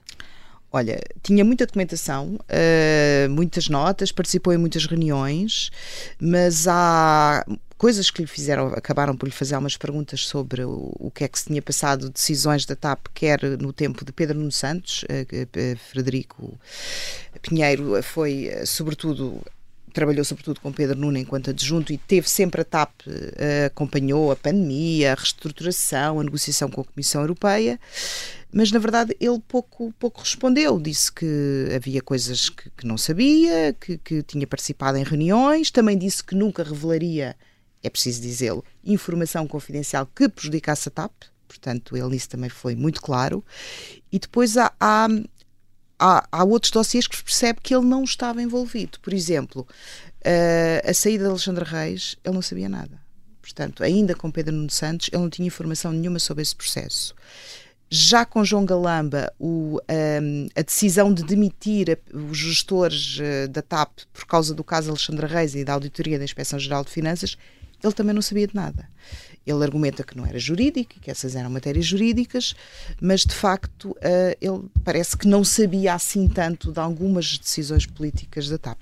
Olha, 0.75 0.99
tinha 1.21 1.45
muita 1.45 1.67
documentação, 1.67 2.39
uh, 2.49 3.29
muitas 3.29 3.69
notas, 3.69 4.11
participou 4.11 4.51
em 4.51 4.57
muitas 4.57 4.87
reuniões, 4.87 5.69
mas 6.19 6.67
há 6.67 7.45
coisas 7.77 8.09
que 8.09 8.23
lhe 8.23 8.27
fizeram, 8.27 8.69
acabaram 8.69 9.15
por 9.15 9.27
lhe 9.27 9.31
fazer 9.31 9.53
algumas 9.53 9.77
perguntas 9.77 10.25
sobre 10.25 10.65
o, 10.65 10.91
o 10.95 11.11
que 11.11 11.25
é 11.25 11.27
que 11.27 11.37
se 11.37 11.45
tinha 11.45 11.61
passado, 11.61 12.09
decisões 12.09 12.65
da 12.65 12.75
TAP, 12.75 13.05
quer 13.13 13.39
no 13.59 13.71
tempo 13.71 14.03
de 14.03 14.11
Pedro 14.11 14.39
Nuno 14.39 14.51
Santos, 14.51 15.03
uh, 15.03 15.77
Frederico 15.91 16.57
Pinheiro 17.43 18.01
foi, 18.01 18.49
sobretudo, 18.65 19.43
trabalhou 19.93 20.25
sobretudo 20.25 20.59
com 20.59 20.71
Pedro 20.71 20.97
Nuno 20.97 21.19
enquanto 21.19 21.51
adjunto 21.51 21.93
e 21.93 21.99
teve 21.99 22.27
sempre 22.27 22.61
a 22.61 22.65
TAP, 22.65 22.89
uh, 23.05 23.67
acompanhou 23.67 24.31
a 24.31 24.35
pandemia, 24.35 25.11
a 25.11 25.15
reestruturação, 25.15 26.19
a 26.19 26.23
negociação 26.23 26.67
com 26.67 26.81
a 26.81 26.85
Comissão 26.85 27.21
Europeia 27.21 27.79
mas 28.53 28.71
na 28.71 28.77
verdade 28.77 29.17
ele 29.19 29.39
pouco, 29.47 29.91
pouco 29.99 30.21
respondeu. 30.21 30.79
Disse 30.79 31.11
que 31.11 31.67
havia 31.75 32.01
coisas 32.01 32.49
que, 32.49 32.69
que 32.69 32.85
não 32.85 32.97
sabia, 32.97 33.73
que, 33.73 33.97
que, 33.97 34.21
tinha 34.21 34.45
participado 34.45 34.97
em 34.97 35.03
reuniões, 35.03 35.71
também 35.71 35.97
disse 35.97 36.23
que 36.23 36.35
nunca 36.35 36.63
revelaria, 36.63 37.35
é 37.81 37.89
preciso 37.89 38.21
dizê-lo, 38.21 38.63
informação 38.83 39.47
confidencial 39.47 40.05
que 40.05 40.29
prejudicasse 40.29 40.87
a 40.87 40.91
TAP, 40.91 41.11
portanto 41.47 41.97
ele 41.97 42.09
nisso 42.09 42.29
também 42.29 42.49
foi 42.49 42.75
muito 42.75 43.01
claro. 43.01 43.43
E 44.11 44.19
depois 44.19 44.55
há, 44.55 44.71
há, 44.79 45.07
há, 45.97 46.27
há 46.31 46.43
outros 46.43 46.71
dossiês 46.71 47.07
que 47.07 47.21
percebe 47.23 47.59
que 47.61 47.75
ele 47.75 47.85
não 47.85 48.03
estava 48.03 48.41
envolvido. 48.41 48.99
Por 48.99 49.13
exemplo, 49.13 49.67
a, 50.23 50.89
a 50.89 50.93
saída 50.93 51.23
de 51.23 51.29
Alexandre 51.31 51.65
Reis, 51.65 52.15
ele 52.23 52.35
não 52.35 52.41
sabia 52.41 52.69
nada. 52.69 53.01
Portanto, 53.41 53.83
ainda 53.83 54.15
com 54.15 54.31
Pedro 54.31 54.55
Nuno 54.55 54.69
Santos, 54.69 55.09
ele 55.11 55.21
não 55.21 55.29
tinha 55.29 55.47
informação 55.47 55.91
nenhuma 55.91 56.19
sobre 56.19 56.43
esse 56.43 56.55
processo. 56.55 57.13
Já 57.95 58.25
com 58.25 58.43
João 58.43 58.65
Galamba, 58.65 59.31
o, 59.37 59.79
um, 60.19 60.47
a 60.55 60.63
decisão 60.63 61.13
de 61.13 61.21
demitir 61.21 61.91
a, 61.91 62.17
os 62.17 62.39
gestores 62.39 63.19
uh, 63.19 63.47
da 63.47 63.61
TAP 63.61 63.99
por 64.11 64.25
causa 64.25 64.51
do 64.55 64.63
caso 64.63 64.89
Alexandre 64.89 65.27
Reis 65.27 65.53
e 65.53 65.63
da 65.63 65.73
auditoria 65.73 66.17
da 66.17 66.23
Inspeção 66.23 66.57
Geral 66.57 66.83
de 66.83 66.89
Finanças, 66.89 67.37
ele 67.83 67.93
também 67.93 68.15
não 68.15 68.21
sabia 68.23 68.47
de 68.47 68.55
nada. 68.55 68.89
Ele 69.45 69.63
argumenta 69.63 70.03
que 70.03 70.17
não 70.17 70.25
era 70.25 70.39
jurídico, 70.39 70.99
que 70.99 71.11
essas 71.11 71.35
eram 71.35 71.51
matérias 71.51 71.85
jurídicas, 71.85 72.55
mas 72.99 73.21
de 73.21 73.35
facto 73.35 73.91
uh, 73.91 74.37
ele 74.41 74.63
parece 74.83 75.15
que 75.15 75.27
não 75.27 75.43
sabia 75.43 75.93
assim 75.93 76.27
tanto 76.27 76.71
de 76.71 76.79
algumas 76.79 77.37
decisões 77.37 77.85
políticas 77.85 78.49
da 78.49 78.57
TAP. 78.57 78.81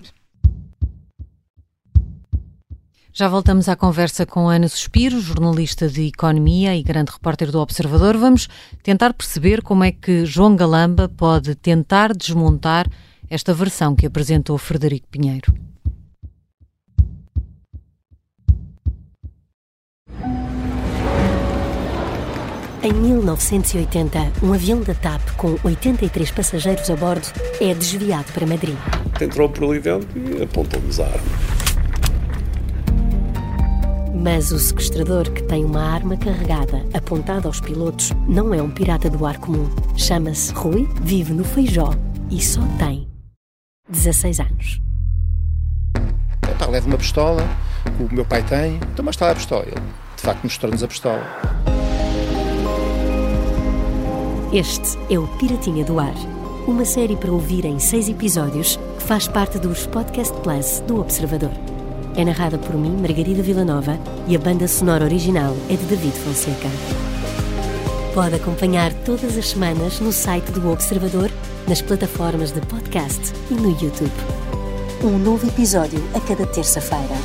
Já 3.13 3.27
voltamos 3.27 3.68
à 3.68 3.75
conversa 3.75 4.25
com 4.25 4.48
Ana 4.48 4.70
Suspiro, 4.70 5.20
jornalista 5.20 5.89
de 5.89 6.08
Economia 6.08 6.77
e 6.77 6.82
grande 6.82 7.12
repórter 7.12 7.51
do 7.51 7.60
Observador. 7.60 8.15
Vamos 8.15 8.48
tentar 8.82 9.13
perceber 9.13 9.62
como 9.62 9.84
é 9.84 9.91
que 9.91 10.25
João 10.25 10.56
Galamba 10.56 11.10
pode 11.10 11.53
tentar 11.56 12.15
desmontar 12.15 12.88
esta 13.30 13.53
versão 13.53 13.96
que 13.98 14.06
apresentou 14.06 14.58
Frederico 14.58 15.08
Pinheiro. 15.10 15.53
Em 22.84 22.94
1980, 22.94 24.32
um 24.41 24.53
avião 24.53 24.82
da 24.82 24.96
TAP 24.96 25.22
com 25.36 25.58
83 25.65 26.32
passageiros 26.32 26.89
a 26.89 26.96
bordo 26.96 27.27
é 27.60 27.74
desviado 27.74 28.32
para 28.32 28.48
Madrid. 28.48 28.77
Entrou 29.20 29.50
por 29.50 29.65
ali 29.65 29.82
dentro 29.82 30.08
e 30.18 30.41
apontou-nos 30.41 31.00
a 31.00 31.06
arma. 31.06 31.50
Mas 34.21 34.51
o 34.51 34.59
sequestrador, 34.59 35.31
que 35.31 35.41
tem 35.41 35.65
uma 35.65 35.81
arma 35.81 36.15
carregada 36.15 36.85
apontada 36.93 37.47
aos 37.47 37.59
pilotos, 37.59 38.11
não 38.27 38.53
é 38.53 38.61
um 38.61 38.69
pirata 38.69 39.09
do 39.09 39.25
ar 39.25 39.39
comum. 39.39 39.67
Chama-se 39.97 40.53
Rui, 40.53 40.87
vive 41.01 41.33
no 41.33 41.43
Feijó 41.43 41.89
e 42.29 42.39
só 42.39 42.61
tem 42.77 43.07
16 43.89 44.39
anos. 44.41 44.81
Epá, 46.47 46.67
leva 46.67 46.85
uma 46.85 46.99
pistola, 46.99 47.41
que 47.97 48.03
o 48.03 48.13
meu 48.13 48.23
pai 48.23 48.43
tem, 48.43 48.75
então 48.93 49.03
mas 49.03 49.15
está 49.15 49.31
a 49.31 49.33
pistola. 49.35 49.63
Ele, 49.65 49.81
de 50.15 50.21
facto, 50.21 50.43
mostrou-nos 50.43 50.83
a 50.83 50.87
pistola. 50.87 51.23
Este 54.53 54.99
é 55.09 55.17
o 55.17 55.25
Piratinha 55.39 55.83
do 55.83 55.99
Ar, 55.99 56.13
uma 56.67 56.85
série 56.85 57.15
para 57.15 57.31
ouvir 57.31 57.65
em 57.65 57.79
seis 57.79 58.07
episódios 58.07 58.77
que 58.99 59.03
faz 59.03 59.27
parte 59.27 59.57
dos 59.57 59.87
Podcast 59.87 60.37
Plus 60.41 60.79
do 60.81 61.01
Observador. 61.01 61.70
É 62.15 62.25
narrada 62.25 62.58
por 62.58 62.75
mim, 62.75 62.98
Margarida 62.98 63.41
Villanova, 63.41 63.98
e 64.27 64.36
a 64.36 64.39
banda 64.39 64.68
sonora 64.68 65.06
original 65.06 65.56
é 65.70 65.75
de 65.77 65.86
David 65.86 66.13
Fonseca. 66.20 66.68
Pode 68.13 68.36
acompanhar 68.36 68.91
todas 69.06 69.38
as 69.38 69.50
semanas 69.50 70.01
no 70.01 70.12
site 70.12 70.51
do 70.51 70.70
Observador, 70.70 71.32
nas 71.70 71.82
plataformas 71.82 72.51
de 72.51 72.60
podcast 72.62 73.32
e 73.50 73.53
no 73.53 73.70
YouTube. 73.70 74.12
Um 75.03 75.18
novo 75.18 75.48
episódio 75.48 76.03
a 76.13 76.20
cada 76.20 76.46
terça-feira. 76.46 77.15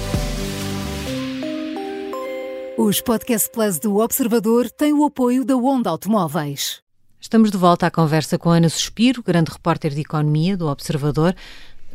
Os 2.78 3.00
Podcast 3.00 3.50
Plus 3.50 3.80
do 3.80 3.96
Observador 3.96 4.70
têm 4.70 4.92
o 4.92 5.04
apoio 5.04 5.44
da 5.44 5.56
Onda 5.56 5.90
Automóveis. 5.90 6.80
Estamos 7.20 7.50
de 7.50 7.58
volta 7.58 7.88
à 7.88 7.90
conversa 7.90 8.38
com 8.38 8.50
Ana 8.50 8.68
Suspiro, 8.68 9.20
grande 9.20 9.50
repórter 9.50 9.92
de 9.92 10.02
economia 10.02 10.56
do 10.56 10.68
Observador. 10.68 11.34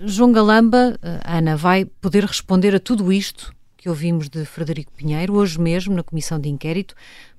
João 0.03 0.31
Galamba, 0.31 0.97
eh, 1.03 1.19
Ana, 1.23 1.55
vai 1.55 1.85
poder 1.85 2.25
responder 2.25 2.73
a 2.73 2.79
tudo 2.79 3.13
isto 3.13 3.53
que 3.77 3.87
ouvimos 3.87 4.29
de 4.29 4.45
Frederico 4.45 4.91
Pinheiro, 4.91 5.35
hoje 5.35 5.59
mesmo, 5.59 5.93
na 5.93 6.01
Comissão 6.01 6.39
de 6.39 6.49
Inquérito, 6.49 6.95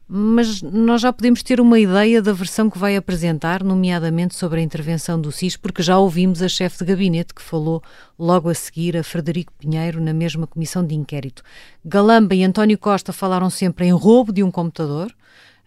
mas 0.06 0.62
nós 0.62 1.00
já 1.00 1.12
podemos 1.12 1.42
ter 1.42 1.60
uma 1.60 1.80
ideia 1.80 2.22
da 2.22 2.32
versão 2.32 2.70
que 2.70 2.78
vai 2.78 2.94
apresentar, 2.94 3.64
nomeadamente 3.64 4.36
sobre 4.36 4.60
a 4.60 4.62
intervenção 4.62 5.20
do 5.20 5.32
SIS, 5.32 5.56
porque 5.56 5.82
já 5.82 5.98
ouvimos 5.98 6.40
a 6.40 6.48
chefe 6.48 6.78
de 6.78 6.84
gabinete 6.84 7.34
que 7.34 7.42
falou 7.42 7.82
logo 8.16 8.48
a 8.48 8.54
seguir 8.54 8.96
a 8.96 9.02
Frederico 9.02 9.52
Pinheiro 9.58 10.00
na 10.00 10.12
mesma 10.12 10.46
Comissão 10.46 10.86
de 10.86 10.94
Inquérito. 10.94 11.42
Galamba 11.84 12.34
e 12.34 12.44
António 12.44 12.78
Costa 12.78 13.12
falaram 13.12 13.50
sempre 13.50 13.86
em 13.86 13.92
roubo 13.92 14.32
de 14.32 14.42
um 14.42 14.52
computador. 14.52 15.12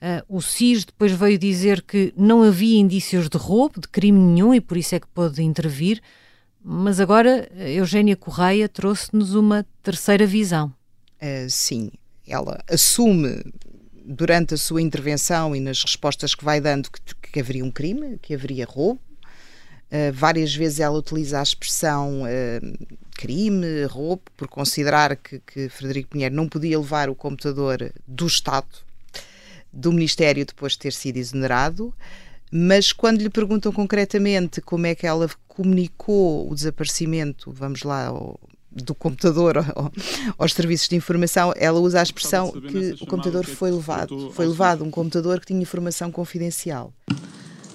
Uh, 0.01 0.37
o 0.37 0.41
SIS 0.41 0.85
depois 0.85 1.11
veio 1.11 1.37
dizer 1.37 1.81
que 1.81 2.13
não 2.15 2.41
havia 2.41 2.79
indícios 2.79 3.27
de 3.27 3.37
roubo, 3.37 3.81
de 3.81 3.87
crime 3.87 4.19
nenhum, 4.19 4.53
e 4.53 4.61
por 4.61 4.77
isso 4.77 4.95
é 4.95 4.99
que 4.99 5.07
pôde 5.07 5.41
intervir. 5.41 6.01
Mas 6.67 6.99
agora 6.99 7.47
Eugénia 7.55 8.15
Correia 8.15 8.67
trouxe-nos 8.67 9.35
uma 9.35 9.63
terceira 9.83 10.25
visão. 10.25 10.73
Uh, 11.21 11.47
sim, 11.47 11.91
ela 12.27 12.59
assume 12.67 13.43
durante 14.03 14.55
a 14.55 14.57
sua 14.57 14.81
intervenção 14.81 15.55
e 15.55 15.59
nas 15.59 15.83
respostas 15.83 16.33
que 16.33 16.43
vai 16.43 16.59
dando 16.59 16.89
que, 16.89 17.29
que 17.31 17.39
haveria 17.39 17.63
um 17.63 17.69
crime, 17.69 18.17
que 18.19 18.33
haveria 18.33 18.65
roubo. 18.65 18.99
Uh, 19.91 20.11
várias 20.11 20.55
vezes 20.55 20.79
ela 20.79 20.97
utiliza 20.97 21.39
a 21.39 21.43
expressão 21.43 22.23
uh, 22.23 22.97
crime, 23.11 23.83
roubo, 23.83 24.23
por 24.35 24.47
considerar 24.47 25.15
que, 25.17 25.39
que 25.45 25.69
Frederico 25.69 26.09
Pinheiro 26.09 26.33
não 26.33 26.49
podia 26.49 26.79
levar 26.79 27.11
o 27.11 27.15
computador 27.15 27.93
do 28.07 28.25
Estado, 28.25 28.67
do 29.71 29.91
Ministério, 29.91 30.43
depois 30.43 30.71
de 30.71 30.79
ter 30.79 30.93
sido 30.93 31.17
exonerado. 31.17 31.93
Mas 32.57 32.93
quando 32.93 33.19
lhe 33.19 33.29
perguntam 33.29 33.69
concretamente 33.69 34.61
como 34.61 34.85
é 34.85 34.95
que 34.95 35.05
ela 35.05 35.29
comunicou 35.45 36.49
o 36.49 36.55
desaparecimento, 36.55 37.51
vamos 37.51 37.83
lá, 37.83 38.09
do 38.71 38.95
computador 38.95 39.57
aos 40.39 40.53
serviços 40.53 40.87
de 40.87 40.95
informação, 40.95 41.53
ela 41.57 41.81
usa 41.81 41.99
a 41.99 42.03
expressão 42.03 42.53
que 42.53 42.95
o 43.01 43.05
computador 43.07 43.43
foi 43.43 43.71
levado. 43.71 44.31
Foi 44.31 44.47
levado 44.47 44.85
um 44.85 44.89
computador 44.89 45.41
que 45.41 45.47
tinha 45.47 45.61
informação 45.61 46.09
confidencial. 46.09 46.93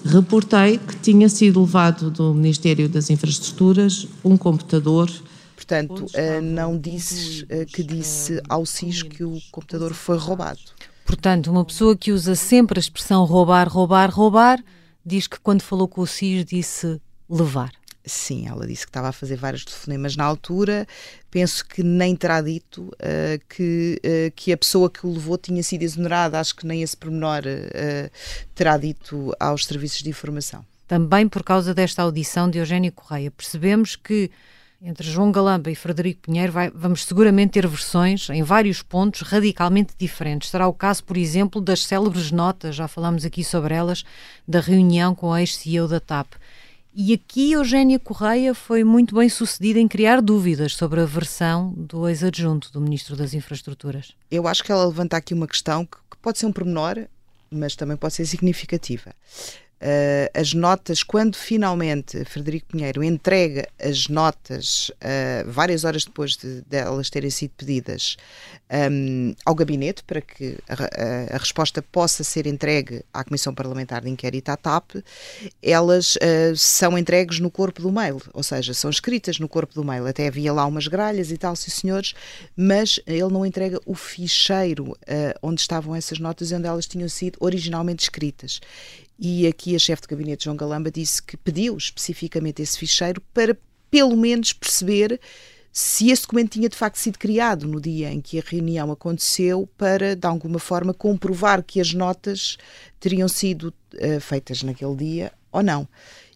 Reportei 0.03 0.79
que 0.79 0.95
tinha 0.95 1.29
sido 1.29 1.61
levado 1.61 2.09
do 2.09 2.33
Ministério 2.33 2.89
das 2.89 3.11
Infraestruturas 3.11 4.07
um 4.25 4.35
computador. 4.35 5.11
Portanto, 5.55 6.07
eh, 6.15 6.41
não 6.41 6.75
disse 6.75 7.45
eh, 7.49 7.65
que 7.65 7.83
disse 7.83 8.41
ao 8.49 8.65
SIS 8.65 9.03
que 9.03 9.23
o 9.23 9.39
computador 9.51 9.93
foi 9.93 10.17
roubado. 10.17 10.59
Portanto, 11.11 11.51
uma 11.51 11.65
pessoa 11.65 11.93
que 11.93 12.13
usa 12.13 12.35
sempre 12.35 12.79
a 12.79 12.81
expressão 12.81 13.25
roubar, 13.25 13.67
roubar, 13.67 14.09
roubar, 14.09 14.63
diz 15.05 15.27
que 15.27 15.37
quando 15.41 15.61
falou 15.61 15.85
com 15.85 15.99
o 15.99 16.07
SIS 16.07 16.45
disse 16.45 17.01
levar. 17.29 17.73
Sim, 18.05 18.47
ela 18.47 18.65
disse 18.65 18.85
que 18.85 18.91
estava 18.91 19.09
a 19.09 19.11
fazer 19.11 19.35
vários 19.35 19.65
telefonemas 19.65 20.15
na 20.15 20.23
altura. 20.23 20.87
Penso 21.29 21.65
que 21.67 21.83
nem 21.83 22.15
terá 22.15 22.39
dito 22.41 22.83
uh, 22.83 23.45
que, 23.49 23.99
uh, 24.05 24.31
que 24.33 24.53
a 24.53 24.57
pessoa 24.57 24.89
que 24.89 25.05
o 25.05 25.11
levou 25.11 25.37
tinha 25.37 25.61
sido 25.61 25.83
exonerada. 25.83 26.39
Acho 26.39 26.55
que 26.55 26.65
nem 26.65 26.81
esse 26.81 26.95
pormenor 26.95 27.43
uh, 27.43 28.09
terá 28.55 28.77
dito 28.77 29.35
aos 29.37 29.65
serviços 29.65 30.01
de 30.01 30.09
informação. 30.09 30.65
também 30.87 31.27
por 31.27 31.43
causa 31.43 31.73
desta 31.73 32.03
audição 32.03 32.49
de 32.49 32.57
Eugénio 32.57 32.91
Correia. 32.93 33.29
Percebemos 33.31 33.97
que 33.97 34.31
entre 34.81 35.07
João 35.07 35.31
Galamba 35.31 35.69
e 35.69 35.75
Frederico 35.75 36.21
Pinheiro 36.21 36.51
vai, 36.51 36.71
vamos 36.73 37.05
seguramente 37.05 37.51
ter 37.51 37.67
versões 37.67 38.29
em 38.31 38.41
vários 38.41 38.81
pontos 38.81 39.21
radicalmente 39.21 39.93
diferentes. 39.97 40.49
Será 40.49 40.67
o 40.67 40.73
caso, 40.73 41.03
por 41.03 41.17
exemplo, 41.17 41.61
das 41.61 41.83
célebres 41.85 42.31
notas, 42.31 42.75
já 42.75 42.87
falámos 42.87 43.23
aqui 43.23 43.43
sobre 43.43 43.75
elas, 43.75 44.03
da 44.47 44.59
reunião 44.59 45.13
com 45.13 45.31
a 45.31 45.39
ex-CEO 45.39 45.87
da 45.87 45.99
TAP. 45.99 46.33
E 46.93 47.13
aqui 47.13 47.51
Eugénia 47.51 47.99
Correia 47.99 48.53
foi 48.53 48.83
muito 48.83 49.15
bem 49.15 49.29
sucedida 49.29 49.79
em 49.79 49.87
criar 49.87 50.19
dúvidas 50.19 50.73
sobre 50.73 50.99
a 50.99 51.05
versão 51.05 51.71
do 51.77 52.09
ex-adjunto 52.09 52.71
do 52.73 52.81
Ministro 52.81 53.15
das 53.15 53.33
Infraestruturas. 53.33 54.13
Eu 54.29 54.47
acho 54.47 54.63
que 54.63 54.71
ela 54.71 54.85
levanta 54.85 55.15
aqui 55.15 55.33
uma 55.33 55.47
questão 55.47 55.85
que, 55.85 55.97
que 56.09 56.17
pode 56.17 56.39
ser 56.39 56.47
um 56.47 56.51
pormenor, 56.51 57.05
mas 57.51 57.75
também 57.75 57.95
pode 57.95 58.15
ser 58.15 58.25
significativa. 58.25 59.13
Uh, 59.81 60.29
as 60.39 60.53
notas, 60.53 61.01
quando 61.01 61.35
finalmente 61.35 62.23
Frederico 62.25 62.67
Pinheiro 62.67 63.03
entrega 63.03 63.67
as 63.81 64.07
notas, 64.07 64.89
uh, 64.89 65.49
várias 65.49 65.83
horas 65.83 66.05
depois 66.05 66.37
de, 66.37 66.61
de, 66.61 66.77
elas 66.77 67.09
terem 67.09 67.31
sido 67.31 67.49
pedidas, 67.57 68.15
um, 68.91 69.33
ao 69.43 69.55
gabinete, 69.55 70.03
para 70.03 70.21
que 70.21 70.59
a, 70.69 70.73
a, 70.73 71.35
a, 71.35 71.37
resposta 71.39 71.81
possa 71.81 72.23
ser 72.23 72.45
entregue 72.45 73.03
à 73.11 73.23
Comissão 73.23 73.55
Parlamentar 73.55 74.03
de 74.03 74.09
Inquérito 74.11 74.49
à 74.49 74.55
TAP, 74.55 74.97
elas 75.63 76.15
uh, 76.17 76.55
são 76.55 76.95
entregues 76.95 77.39
no 77.39 77.49
corpo 77.49 77.81
do 77.81 77.91
mail, 77.91 78.21
ou 78.33 78.43
seja, 78.43 78.75
são 78.75 78.89
escritas 78.91 79.39
no 79.39 79.49
corpo 79.49 79.73
do 79.73 79.83
mail. 79.83 80.05
Até 80.05 80.27
havia 80.27 80.53
lá 80.53 80.63
umas 80.63 80.87
gralhas 80.87 81.31
e 81.31 81.37
tal, 81.37 81.55
sim 81.55 81.71
senhores, 81.71 82.13
mas 82.55 82.99
ele 83.07 83.29
não 83.29 83.43
entrega 83.43 83.79
o 83.83 83.95
ficheiro 83.95 84.95
onde 85.41 85.61
estavam 85.61 85.95
essas 85.95 86.19
notas 86.19 86.51
e 86.51 86.55
onde 86.55 86.67
elas 86.67 86.85
tinham 86.85 87.09
sido 87.09 87.37
originalmente 87.39 88.03
escritas. 88.03 88.61
E 89.23 89.45
aqui 89.45 89.75
a 89.75 89.79
chefe 89.79 90.01
de 90.01 90.07
gabinete, 90.07 90.45
João 90.45 90.57
Galamba, 90.57 90.89
disse 90.89 91.21
que 91.21 91.37
pediu 91.37 91.77
especificamente 91.77 92.59
esse 92.59 92.75
ficheiro 92.75 93.21
para, 93.31 93.55
pelo 93.91 94.17
menos, 94.17 94.51
perceber 94.51 95.21
se 95.71 96.09
esse 96.09 96.23
documento 96.23 96.53
tinha 96.53 96.67
de 96.67 96.75
facto 96.75 96.95
sido 96.95 97.19
criado 97.19 97.67
no 97.67 97.79
dia 97.79 98.11
em 98.11 98.19
que 98.19 98.39
a 98.39 98.43
reunião 98.43 98.91
aconteceu, 98.91 99.69
para, 99.77 100.15
de 100.15 100.25
alguma 100.25 100.57
forma, 100.57 100.91
comprovar 100.91 101.61
que 101.61 101.79
as 101.79 101.93
notas 101.93 102.57
teriam 102.99 103.27
sido 103.27 103.71
uh, 103.93 104.19
feitas 104.19 104.63
naquele 104.63 104.95
dia 104.95 105.31
ou 105.51 105.61
não. 105.61 105.87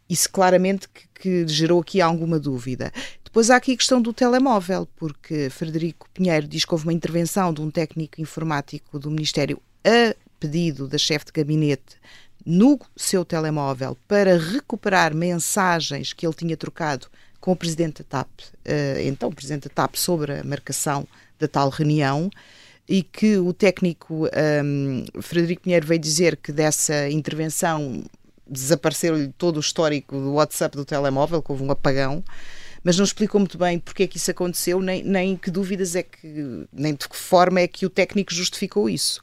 Isso 0.07 0.29
claramente 0.31 0.87
que, 0.87 1.07
que, 1.15 1.47
gerou 1.47 1.81
aqui 1.81 2.01
alguma 2.01 2.39
dúvida. 2.39 2.93
Depois 3.23 3.49
há 3.49 3.55
aqui 3.55 3.73
a 3.73 3.77
questão 3.77 3.99
do 3.99 4.13
telemóvel, 4.13 4.87
porque 4.95 5.49
Frederico 5.49 6.07
Pinheiro 6.13 6.47
diz 6.47 6.63
que 6.63 6.71
houve 6.71 6.85
uma 6.85 6.93
intervenção 6.93 7.51
de 7.51 7.61
um 7.61 7.71
técnico 7.71 8.21
informático 8.21 8.99
do 8.99 9.09
Ministério 9.09 9.59
a 9.83 10.15
pedido 10.39 10.87
da 10.87 10.97
chefe 10.97 11.25
de 11.25 11.31
gabinete 11.31 11.97
no 12.45 12.79
seu 12.95 13.25
telemóvel 13.25 13.97
para 14.07 14.37
recuperar 14.37 15.15
mensagens 15.15 16.13
que 16.13 16.25
ele 16.25 16.35
tinha 16.35 16.55
trocado 16.55 17.07
com 17.41 17.51
o 17.51 17.55
presidente 17.55 18.03
da 18.03 18.09
TAP, 18.09 18.29
uh, 18.39 18.99
então 19.03 19.29
o 19.29 19.35
presidente 19.35 19.67
da 19.67 19.73
TAP, 19.73 19.95
sobre 19.95 20.39
a 20.39 20.43
marcação 20.43 21.07
da 21.39 21.47
tal 21.47 21.69
reunião 21.69 22.29
e 22.87 23.01
que 23.01 23.37
o 23.37 23.51
técnico 23.51 24.25
um, 24.25 24.29
ehm, 24.31 25.21
Frederico 25.21 25.63
Pinheiro 25.63 25.87
veio 25.87 25.99
dizer 25.99 26.37
que 26.37 26.51
dessa 26.51 27.09
intervenção 27.09 28.03
desapareceu-lhe 28.47 29.33
todo 29.37 29.57
o 29.57 29.59
histórico 29.59 30.15
do 30.15 30.33
WhatsApp 30.33 30.77
do 30.77 30.85
telemóvel, 30.85 31.41
que 31.41 31.51
houve 31.51 31.63
um 31.63 31.71
apagão, 31.71 32.23
mas 32.83 32.97
não 32.97 33.03
explicou 33.03 33.39
muito 33.39 33.57
bem 33.57 33.79
porque 33.79 34.03
é 34.03 34.07
que 34.07 34.17
isso 34.17 34.29
aconteceu, 34.29 34.79
nem, 34.79 35.03
nem 35.03 35.35
que 35.35 35.49
dúvidas 35.49 35.95
é 35.95 36.03
que, 36.03 36.67
nem 36.71 36.93
de 36.93 37.09
que 37.09 37.15
forma 37.15 37.59
é 37.59 37.67
que 37.67 37.85
o 37.85 37.89
técnico 37.89 38.31
justificou 38.33 38.87
isso. 38.87 39.21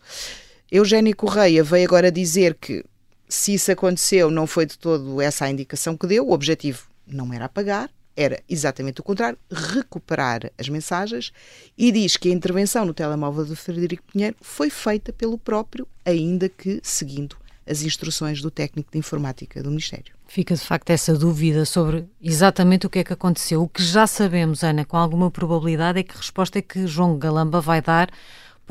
Eugénio 0.70 1.14
Correia 1.14 1.62
veio 1.62 1.84
agora 1.86 2.10
dizer 2.10 2.56
que 2.60 2.84
se 3.32 3.54
isso 3.54 3.72
aconteceu, 3.72 4.30
não 4.30 4.46
foi 4.46 4.66
de 4.66 4.78
todo 4.78 5.18
essa 5.20 5.46
a 5.46 5.50
indicação 5.50 5.96
que 5.96 6.06
deu. 6.06 6.28
O 6.28 6.32
objetivo 6.32 6.86
não 7.06 7.32
era 7.32 7.46
apagar, 7.46 7.88
era 8.14 8.42
exatamente 8.46 9.00
o 9.00 9.02
contrário, 9.02 9.38
recuperar 9.50 10.52
as 10.58 10.68
mensagens 10.68 11.32
e 11.76 11.90
diz 11.90 12.18
que 12.18 12.28
a 12.28 12.32
intervenção 12.32 12.84
no 12.84 12.92
telemóvel 12.92 13.46
de 13.46 13.56
Frederico 13.56 14.02
Pinheiro 14.12 14.36
foi 14.42 14.68
feita 14.68 15.14
pelo 15.14 15.38
próprio, 15.38 15.88
ainda 16.04 16.46
que 16.46 16.78
seguindo 16.82 17.34
as 17.66 17.82
instruções 17.82 18.42
do 18.42 18.50
técnico 18.50 18.92
de 18.92 18.98
informática 18.98 19.62
do 19.62 19.70
Ministério. 19.70 20.12
Fica 20.26 20.54
de 20.54 20.60
facto 20.60 20.90
essa 20.90 21.14
dúvida 21.14 21.64
sobre 21.64 22.04
exatamente 22.20 22.86
o 22.86 22.90
que 22.90 22.98
é 22.98 23.04
que 23.04 23.12
aconteceu. 23.14 23.62
O 23.62 23.68
que 23.68 23.82
já 23.82 24.06
sabemos, 24.06 24.62
Ana, 24.62 24.84
com 24.84 24.96
alguma 24.98 25.30
probabilidade, 25.30 26.00
é 26.00 26.02
que 26.02 26.14
a 26.14 26.18
resposta 26.18 26.58
é 26.58 26.62
que 26.62 26.86
João 26.86 27.18
Galamba 27.18 27.60
vai 27.62 27.80
dar 27.80 28.10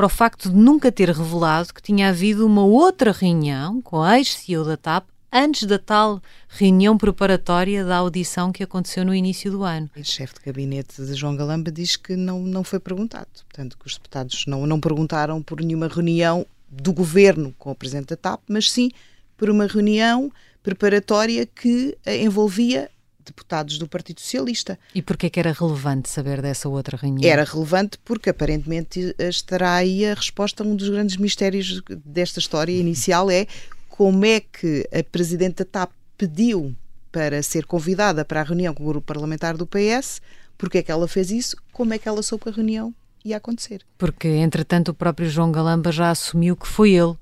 para 0.01 0.07
o 0.07 0.09
facto 0.09 0.49
de 0.49 0.55
nunca 0.55 0.91
ter 0.91 1.09
revelado 1.09 1.71
que 1.71 1.79
tinha 1.79 2.09
havido 2.09 2.43
uma 2.43 2.65
outra 2.65 3.11
reunião 3.11 3.79
com 3.83 4.01
a 4.01 4.17
ex-CEO 4.17 4.65
da 4.65 4.75
TAP 4.75 5.05
antes 5.31 5.65
da 5.65 5.77
tal 5.77 6.19
reunião 6.49 6.97
preparatória 6.97 7.85
da 7.85 7.97
audição 7.97 8.51
que 8.51 8.63
aconteceu 8.63 9.05
no 9.05 9.13
início 9.13 9.51
do 9.51 9.63
ano. 9.63 9.91
O 9.95 10.03
chefe 10.03 10.39
de 10.39 10.45
gabinete 10.47 11.05
de 11.05 11.13
João 11.13 11.35
Galamba 11.35 11.71
diz 11.71 11.97
que 11.97 12.15
não, 12.15 12.39
não 12.39 12.63
foi 12.63 12.79
perguntado. 12.79 13.27
Portanto, 13.47 13.77
que 13.77 13.85
os 13.85 13.93
deputados 13.93 14.47
não, 14.47 14.65
não 14.65 14.79
perguntaram 14.79 15.39
por 15.39 15.61
nenhuma 15.61 15.87
reunião 15.87 16.47
do 16.67 16.91
governo 16.91 17.53
com 17.59 17.69
o 17.69 17.75
presidente 17.75 18.07
da 18.07 18.17
TAP, 18.17 18.41
mas 18.47 18.71
sim 18.71 18.89
por 19.37 19.51
uma 19.51 19.67
reunião 19.67 20.31
preparatória 20.63 21.45
que 21.45 21.95
envolvia 22.07 22.89
deputados 23.31 23.77
do 23.77 23.87
Partido 23.87 24.21
Socialista. 24.21 24.77
E 24.93 25.01
porquê 25.01 25.29
que 25.29 25.39
era 25.39 25.51
relevante 25.51 26.09
saber 26.09 26.41
dessa 26.41 26.69
outra 26.69 26.97
reunião? 26.97 27.29
Era 27.29 27.43
relevante 27.43 27.97
porque 28.03 28.29
aparentemente 28.29 29.15
estará 29.17 29.75
aí 29.75 30.05
a 30.05 30.13
resposta 30.13 30.63
a 30.63 30.67
um 30.67 30.75
dos 30.75 30.89
grandes 30.89 31.17
mistérios 31.17 31.81
desta 32.05 32.39
história 32.39 32.71
inicial 32.71 33.31
é 33.31 33.47
como 33.89 34.25
é 34.25 34.39
que 34.39 34.87
a 34.91 35.03
Presidente 35.03 35.57
da 35.57 35.65
TAP 35.65 35.91
pediu 36.17 36.75
para 37.11 37.41
ser 37.43 37.65
convidada 37.65 38.23
para 38.23 38.41
a 38.41 38.43
reunião 38.43 38.73
com 38.73 38.83
o 38.83 38.87
grupo 38.87 39.05
parlamentar 39.05 39.57
do 39.57 39.67
PS, 39.67 40.21
porque 40.57 40.77
é 40.77 40.83
que 40.83 40.91
ela 40.91 41.07
fez 41.07 41.29
isso, 41.29 41.57
como 41.71 41.93
é 41.93 41.97
que 41.97 42.07
ela 42.07 42.23
soube 42.23 42.43
que 42.43 42.49
a 42.49 42.53
reunião 42.53 42.93
ia 43.23 43.37
acontecer. 43.37 43.81
Porque, 43.97 44.27
entretanto, 44.27 44.89
o 44.89 44.93
próprio 44.93 45.29
João 45.29 45.51
Galamba 45.51 45.91
já 45.91 46.09
assumiu 46.09 46.55
que 46.55 46.67
foi 46.67 46.91
ele 46.91 47.15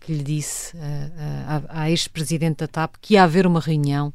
que 0.00 0.12
lhe 0.12 0.22
disse 0.22 0.76
uh, 0.76 0.80
uh, 0.80 1.66
à 1.68 1.90
ex-presidente 1.90 2.58
da 2.58 2.68
TAP 2.68 2.94
que 3.00 3.14
ia 3.14 3.24
haver 3.24 3.46
uma 3.46 3.60
reunião 3.60 4.12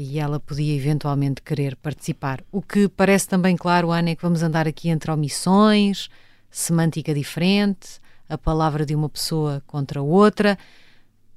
e 0.00 0.20
ela 0.20 0.38
podia 0.38 0.76
eventualmente 0.76 1.42
querer 1.42 1.74
participar. 1.74 2.44
O 2.52 2.62
que 2.62 2.86
parece 2.86 3.26
também 3.26 3.56
claro, 3.56 3.90
Ana, 3.90 4.10
é 4.10 4.14
que 4.14 4.22
vamos 4.22 4.44
andar 4.44 4.68
aqui 4.68 4.88
entre 4.90 5.10
omissões, 5.10 6.08
semântica 6.48 7.12
diferente, 7.12 7.98
a 8.28 8.38
palavra 8.38 8.86
de 8.86 8.94
uma 8.94 9.08
pessoa 9.08 9.60
contra 9.66 10.00
outra. 10.00 10.56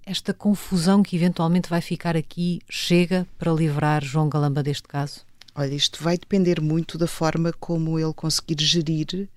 Esta 0.06 0.32
confusão 0.32 1.02
que 1.02 1.16
eventualmente 1.16 1.68
vai 1.68 1.82
ficar 1.82 2.16
aqui 2.16 2.62
chega 2.70 3.26
para 3.36 3.52
livrar 3.52 4.04
João 4.04 4.30
Galamba 4.30 4.62
deste 4.62 4.88
caso? 4.88 5.22
Olha, 5.56 5.74
isto 5.74 6.04
vai 6.04 6.16
depender 6.16 6.62
muito 6.62 7.00
da 7.00 7.08
forma 7.08 7.52
como 7.60 7.98
ele 7.98 8.14
conseguir 8.14 8.64
gerir 8.64 9.28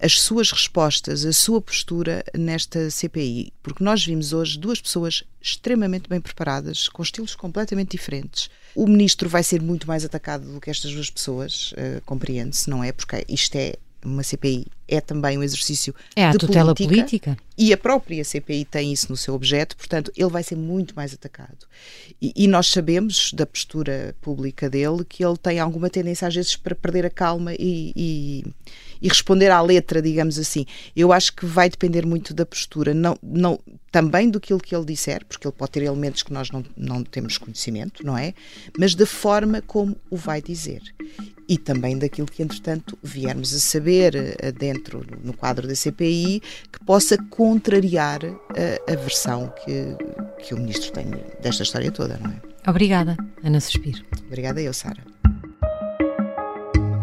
as 0.00 0.18
suas 0.20 0.50
respostas, 0.50 1.24
a 1.24 1.32
sua 1.32 1.60
postura 1.60 2.24
nesta 2.34 2.90
CPI, 2.90 3.52
porque 3.62 3.84
nós 3.84 4.04
vimos 4.04 4.32
hoje 4.32 4.58
duas 4.58 4.80
pessoas 4.80 5.22
extremamente 5.40 6.08
bem 6.08 6.20
preparadas, 6.20 6.88
com 6.88 7.02
estilos 7.02 7.34
completamente 7.34 7.90
diferentes. 7.90 8.48
O 8.74 8.86
ministro 8.86 9.28
vai 9.28 9.42
ser 9.42 9.60
muito 9.60 9.86
mais 9.86 10.04
atacado 10.04 10.50
do 10.50 10.60
que 10.60 10.70
estas 10.70 10.92
duas 10.92 11.10
pessoas, 11.10 11.72
uh, 11.72 12.00
compreende-se, 12.06 12.70
não 12.70 12.82
é? 12.82 12.92
Porque 12.92 13.24
isto 13.28 13.56
é 13.56 13.74
uma 14.04 14.22
CPI 14.22 14.66
é 14.88 15.00
também 15.00 15.38
um 15.38 15.42
exercício 15.42 15.94
é 16.16 16.26
a 16.26 16.32
de 16.32 16.38
tutela 16.38 16.74
política, 16.74 16.96
política, 16.96 17.36
e 17.56 17.72
a 17.72 17.76
própria 17.76 18.24
CPI 18.24 18.64
tem 18.64 18.92
isso 18.92 19.06
no 19.10 19.16
seu 19.16 19.34
objeto, 19.34 19.76
portanto 19.76 20.10
ele 20.16 20.30
vai 20.30 20.42
ser 20.42 20.56
muito 20.56 20.96
mais 20.96 21.14
atacado. 21.14 21.66
E, 22.20 22.32
e, 22.34 22.48
nós 22.48 22.66
sabemos 22.66 23.32
da 23.32 23.46
postura 23.46 24.14
pública 24.20 24.68
dele 24.68 25.04
que 25.08 25.24
ele 25.24 25.36
tem 25.36 25.60
alguma 25.60 25.88
tendência 25.88 26.26
às 26.26 26.34
vezes 26.34 26.56
para 26.56 26.74
perder 26.74 27.06
a 27.06 27.10
calma 27.10 27.52
e, 27.54 27.92
e 27.94 28.44
e 29.00 29.08
responder 29.08 29.50
à 29.50 29.60
letra, 29.60 30.02
digamos 30.02 30.38
assim. 30.38 30.66
Eu 30.94 31.12
acho 31.12 31.34
que 31.34 31.46
vai 31.46 31.68
depender 31.68 32.04
muito 32.06 32.34
da 32.34 32.44
postura, 32.44 32.92
não, 32.92 33.16
não, 33.22 33.58
também 33.90 34.30
do 34.30 34.40
que 34.40 34.52
ele 34.52 34.84
disser, 34.84 35.24
porque 35.26 35.46
ele 35.46 35.54
pode 35.56 35.72
ter 35.72 35.82
elementos 35.82 36.22
que 36.22 36.32
nós 36.32 36.50
não, 36.50 36.64
não 36.76 37.02
temos 37.02 37.38
conhecimento, 37.38 38.04
não 38.04 38.16
é? 38.16 38.34
Mas 38.78 38.94
da 38.94 39.06
forma 39.06 39.62
como 39.62 39.96
o 40.10 40.16
vai 40.16 40.40
dizer. 40.40 40.82
E 41.48 41.58
também 41.58 41.98
daquilo 41.98 42.28
que, 42.28 42.42
entretanto, 42.42 42.96
viermos 43.02 43.52
a 43.52 43.58
saber 43.58 44.14
uh, 44.14 44.52
dentro, 44.52 45.04
no 45.24 45.32
quadro 45.32 45.66
da 45.66 45.74
CPI, 45.74 46.40
que 46.72 46.84
possa 46.84 47.18
contrariar 47.18 48.24
uh, 48.24 48.38
a 48.86 48.96
versão 48.96 49.52
que, 49.64 49.96
que 50.44 50.54
o 50.54 50.58
ministro 50.58 50.92
tem 50.92 51.06
desta 51.42 51.64
história 51.64 51.90
toda, 51.90 52.18
não 52.18 52.30
é? 52.30 52.50
Obrigada, 52.68 53.16
Ana 53.42 53.58
Suspiro. 53.58 54.04
Obrigada 54.26 54.60
eu, 54.60 54.72
Sara. 54.72 55.09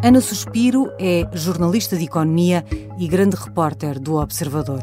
Ana 0.08 0.22
Suspiro 0.22 0.90
é 0.98 1.28
jornalista 1.34 1.98
de 1.98 2.06
economia 2.06 2.64
e 2.98 3.10
grande 3.10 3.36
repórter 3.36 4.00
do 4.00 4.16
Observador. 4.16 4.80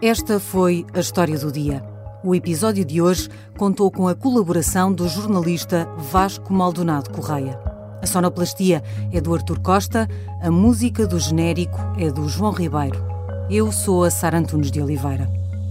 Esta 0.00 0.38
foi 0.38 0.86
a 0.94 1.00
história 1.00 1.36
do 1.36 1.50
dia. 1.50 1.84
O 2.22 2.36
episódio 2.36 2.84
de 2.84 3.02
hoje 3.02 3.28
contou 3.58 3.90
com 3.90 4.06
a 4.06 4.14
colaboração 4.14 4.92
do 4.92 5.08
jornalista 5.08 5.88
Vasco 5.96 6.52
Maldonado 6.52 7.10
Correia. 7.10 7.58
A 8.00 8.06
sonoplastia 8.06 8.80
é 9.12 9.20
do 9.20 9.34
Artur 9.34 9.58
Costa, 9.58 10.08
a 10.40 10.52
música 10.52 11.04
do 11.04 11.18
genérico 11.18 11.80
é 11.98 12.08
do 12.12 12.28
João 12.28 12.52
Ribeiro. 12.52 13.04
Eu 13.50 13.72
sou 13.72 14.04
a 14.04 14.10
Sara 14.10 14.38
Antunes 14.38 14.70
de 14.70 14.80
Oliveira. 14.80 15.28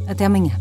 Até 0.09 0.25
amanhã. 0.25 0.59